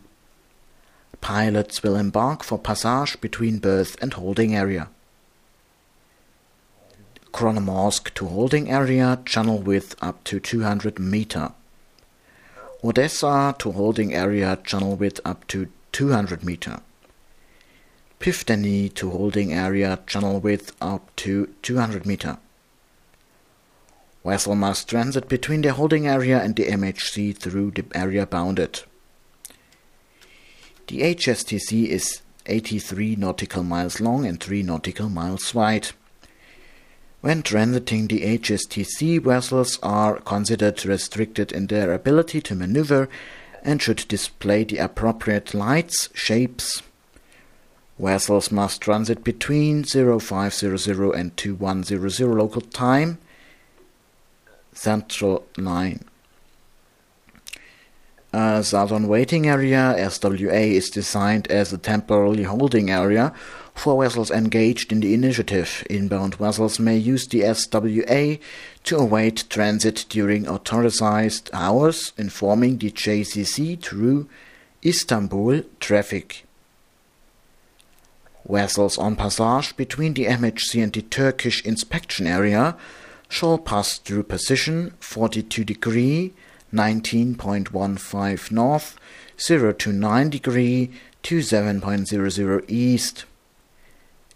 Pilots 1.21 1.83
will 1.83 1.97
embark 1.97 2.45
for 2.45 2.59
passage 2.59 3.21
between 3.21 3.59
berth 3.59 4.01
and 4.01 4.13
holding 4.13 4.55
area. 4.55 4.89
Chronomorsk 7.33 8.13
to 8.15 8.27
holding 8.27 8.71
area, 8.71 9.19
channel 9.25 9.59
width 9.59 9.97
up 10.01 10.23
to 10.25 10.39
200 10.39 10.99
meter. 10.99 11.53
Odessa 12.85 13.55
to 13.59 13.71
holding 13.71 14.13
area, 14.13 14.59
channel 14.65 14.97
width 14.97 15.21
up 15.25 15.47
to 15.47 15.69
200 15.93 16.43
meter. 16.43 16.81
Piftani 18.19 18.93
to 18.95 19.11
holding 19.11 19.53
area, 19.53 20.01
channel 20.07 20.41
width 20.41 20.75
up 20.81 21.15
to 21.17 21.55
200 21.63 22.05
meter. 22.05 22.39
Vessel 24.25 24.57
must 24.57 24.89
transit 24.89 25.29
between 25.29 25.63
the 25.63 25.73
holding 25.73 26.09
area 26.09 26.43
and 26.43 26.57
the 26.57 26.67
MHC 26.67 27.37
through 27.37 27.71
the 27.73 27.85
area 27.95 28.27
bounded. 28.27 28.83
The 30.89 31.03
HSTC 31.03 31.87
is 31.87 32.23
83 32.47 33.17
nautical 33.17 33.63
miles 33.63 34.01
long 34.01 34.27
and 34.27 34.41
3 34.41 34.65
nautical 34.65 35.09
miles 35.09 35.55
wide. 35.55 35.91
When 37.23 37.45
transiting 37.45 38.09
the 38.09 38.37
HSTC, 38.37 39.23
vessels 39.23 39.79
are 39.81 40.19
considered 40.23 40.85
restricted 40.85 41.53
in 41.53 41.69
their 41.69 41.93
ability 41.93 42.41
to 42.41 42.57
maneuver 42.57 43.09
and 43.63 43.81
should 43.81 44.09
display 44.09 44.65
the 44.65 44.79
appropriate 44.79 45.55
lights, 45.55 46.09
shapes. 46.15 46.83
Vessels 47.97 48.51
must 48.51 48.81
transit 48.81 49.23
between 49.23 49.85
0500 49.85 51.15
and 51.15 51.37
2100 51.37 52.21
local 52.27 52.61
time, 52.61 53.19
Central 54.73 55.47
Line. 55.57 56.05
A 58.33 58.65
southern 58.65 59.07
waiting 59.07 59.47
area, 59.47 59.95
SWA, 59.97 60.73
is 60.73 60.91
designed 60.91 61.47
as 61.53 61.73
a 61.73 61.79
temporary 61.79 62.43
holding 62.43 62.91
area 62.91 63.33
for 63.75 64.03
vessels 64.03 64.31
engaged 64.31 64.93
in 64.93 65.01
the 65.01 65.15
initiative. 65.15 65.85
Inbound 65.91 66.37
vessels 66.37 66.79
may 66.79 66.97
use 66.97 67.27
the 67.27 67.41
SWA 67.41 68.39
to 68.85 68.97
await 68.97 69.45
transit 69.49 70.05
during 70.09 70.49
authorized 70.49 71.51
hours, 71.53 72.13
informing 72.17 72.79
the 72.79 72.91
JCC 72.91 73.81
through 73.81 74.29
Istanbul 74.85 75.63
traffic. 75.81 76.45
Vessels 78.49 78.99
on 78.99 79.17
passage 79.17 79.77
between 79.77 80.15
the 80.15 80.27
MHC 80.27 80.83
and 80.83 80.93
the 80.93 81.03
Turkish 81.03 81.65
inspection 81.65 82.27
area 82.27 82.77
shall 83.29 83.57
pass 83.57 83.99
through 83.99 84.25
position 84.25 84.93
42 85.01 85.65
degree 85.65 86.35
19.15 86.73 88.51
north, 88.51 88.97
0 89.39 89.73
to 89.75 89.93
9 89.93 90.31
degree 90.31 90.91
27.00 91.23 92.65
east. 92.69 93.25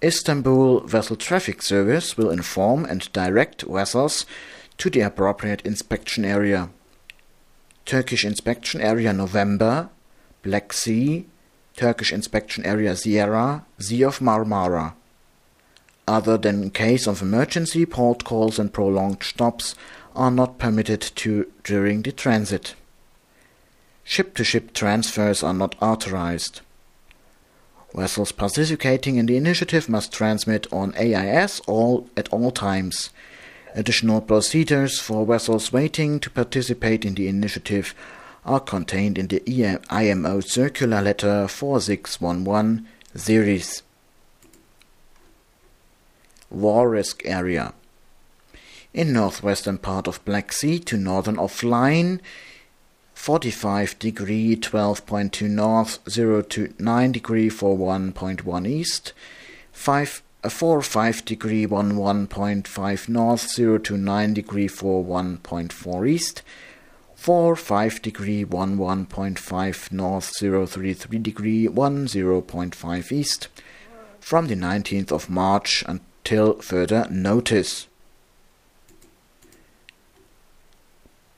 Istanbul 0.02 0.80
Vessel 0.80 1.16
Traffic 1.16 1.62
Service 1.62 2.18
will 2.18 2.30
inform 2.30 2.84
and 2.84 3.10
direct 3.12 3.62
vessels 3.62 4.26
to 4.76 4.90
the 4.90 5.00
appropriate 5.00 5.62
inspection 5.62 6.24
area. 6.24 6.68
Turkish 7.86 8.24
Inspection 8.24 8.80
Area 8.80 9.12
November, 9.12 9.88
Black 10.42 10.72
Sea, 10.72 11.26
Turkish 11.76 12.12
Inspection 12.12 12.66
Area 12.66 12.94
Sierra, 12.94 13.64
Sea 13.78 14.02
of 14.02 14.18
Marmara. 14.18 14.94
Other 16.06 16.36
than 16.36 16.62
in 16.62 16.70
case 16.70 17.06
of 17.06 17.22
emergency, 17.22 17.86
port 17.86 18.24
calls 18.24 18.58
and 18.58 18.72
prolonged 18.72 19.22
stops 19.22 19.74
are 20.14 20.30
not 20.30 20.58
permitted 20.58 21.00
to 21.00 21.50
during 21.64 22.02
the 22.02 22.12
transit. 22.12 22.74
Ship-to-ship 24.04 24.72
transfers 24.72 25.42
are 25.42 25.54
not 25.54 25.74
authorized. 25.80 26.60
Vessels 27.94 28.32
participating 28.32 29.16
in 29.16 29.26
the 29.26 29.36
initiative 29.36 29.88
must 29.88 30.12
transmit 30.12 30.66
on 30.72 30.94
AIS 30.96 31.60
all 31.66 32.08
at 32.16 32.28
all 32.30 32.50
times. 32.50 33.10
Additional 33.74 34.20
procedures 34.20 34.98
for 35.00 35.26
vessels 35.26 35.72
waiting 35.72 36.18
to 36.20 36.30
participate 36.30 37.04
in 37.04 37.14
the 37.14 37.28
initiative 37.28 37.94
are 38.44 38.60
contained 38.60 39.18
in 39.18 39.28
the 39.28 39.80
IMO 39.90 40.40
Circular 40.40 41.02
Letter 41.02 41.48
4611 41.48 42.86
series. 43.14 43.82
War 46.50 46.88
Risk 46.88 47.22
Area 47.24 47.74
in 48.96 49.12
northwestern 49.12 49.76
part 49.76 50.08
of 50.08 50.24
Black 50.24 50.50
Sea 50.52 50.78
to 50.78 50.96
northern 50.96 51.38
of 51.38 51.62
line 51.62 52.20
45 53.16 53.98
degree 53.98 54.54
12.2 54.54 55.48
north 55.48 55.98
0 56.08 56.42
to 56.42 56.72
9 56.78 57.12
degree 57.12 57.48
41.1 57.48 58.68
east 58.68 59.12
5 59.72 60.22
uh, 60.44 60.48
4 60.48 60.82
5 60.82 61.24
degree 61.24 61.66
11.5 61.66 63.08
north 63.08 63.50
0 63.50 63.78
to 63.78 63.96
9 63.96 64.34
degree 64.34 64.68
41.4 64.68 66.08
east 66.08 66.42
4 67.16 67.56
5 67.56 68.02
degree 68.02 68.44
11.5 68.44 69.92
north 69.92 70.32
0 70.36 70.66
33 70.66 71.18
degree 71.18 71.66
1 71.66 72.06
0.5 72.06 73.12
east 73.12 73.48
from 74.20 74.46
the 74.46 74.54
19th 74.54 75.10
of 75.10 75.30
March 75.30 75.82
until 75.88 76.60
further 76.60 77.08
notice. 77.10 77.88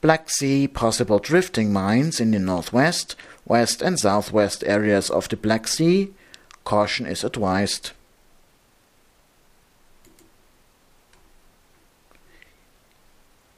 Black 0.01 0.29
Sea 0.29 0.67
possible 0.67 1.19
drifting 1.19 1.73
mines 1.73 2.21
in 2.21 2.31
the 2.31 2.39
northwest, 2.39 3.17
west 3.45 3.81
and 3.81 3.99
southwest 3.99 4.63
areas 4.65 5.09
of 5.09 5.27
the 5.27 5.35
Black 5.35 5.67
Sea. 5.67 6.13
Caution 6.63 7.05
is 7.05 7.25
advised. 7.25 7.91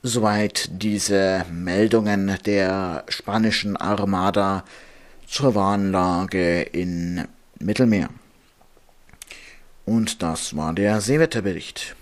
Soweit 0.04 0.68
diese 0.72 1.46
Meldungen 1.52 2.39
der 2.44 3.04
spanischen 3.08 3.78
Armada 3.78 4.64
zur 5.28 5.54
Warnlage 5.54 6.64
in 6.64 7.28
Mittelmeer. 7.60 8.10
Und 9.86 10.24
das 10.24 10.56
war 10.56 10.74
der 10.74 11.02
Seewetterbericht. 11.02 11.96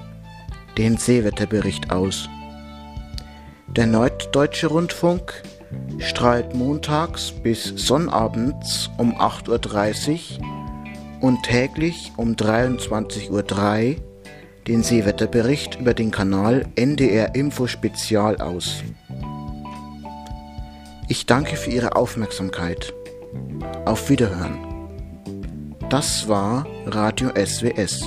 den 0.79 0.97
Seewetterbericht 0.97 1.91
aus. 1.91 2.27
Der 3.67 3.85
Norddeutsche 3.85 4.67
Rundfunk 4.67 5.43
strahlt 5.99 6.55
montags 6.55 7.31
bis 7.31 7.65
sonnabends 7.75 8.89
um 8.97 9.13
8.30 9.15 10.39
Uhr 10.39 10.64
und 11.25 11.41
täglich 11.41 12.11
um 12.17 12.35
23.03 12.35 13.31
Uhr 13.31 13.95
den 14.67 14.83
Seewetterbericht 14.83 15.79
über 15.79 15.95
den 15.95 16.11
Kanal 16.11 16.67
NDR 16.75 17.33
Info 17.33 17.65
Spezial 17.65 18.37
aus. 18.37 18.83
Ich 21.07 21.25
danke 21.25 21.55
für 21.55 21.71
Ihre 21.71 21.95
Aufmerksamkeit. 21.95 22.93
Auf 23.85 24.07
Wiederhören. 24.11 24.59
Das 25.89 26.27
war 26.27 26.67
Radio 26.85 27.29
SWS. 27.29 28.03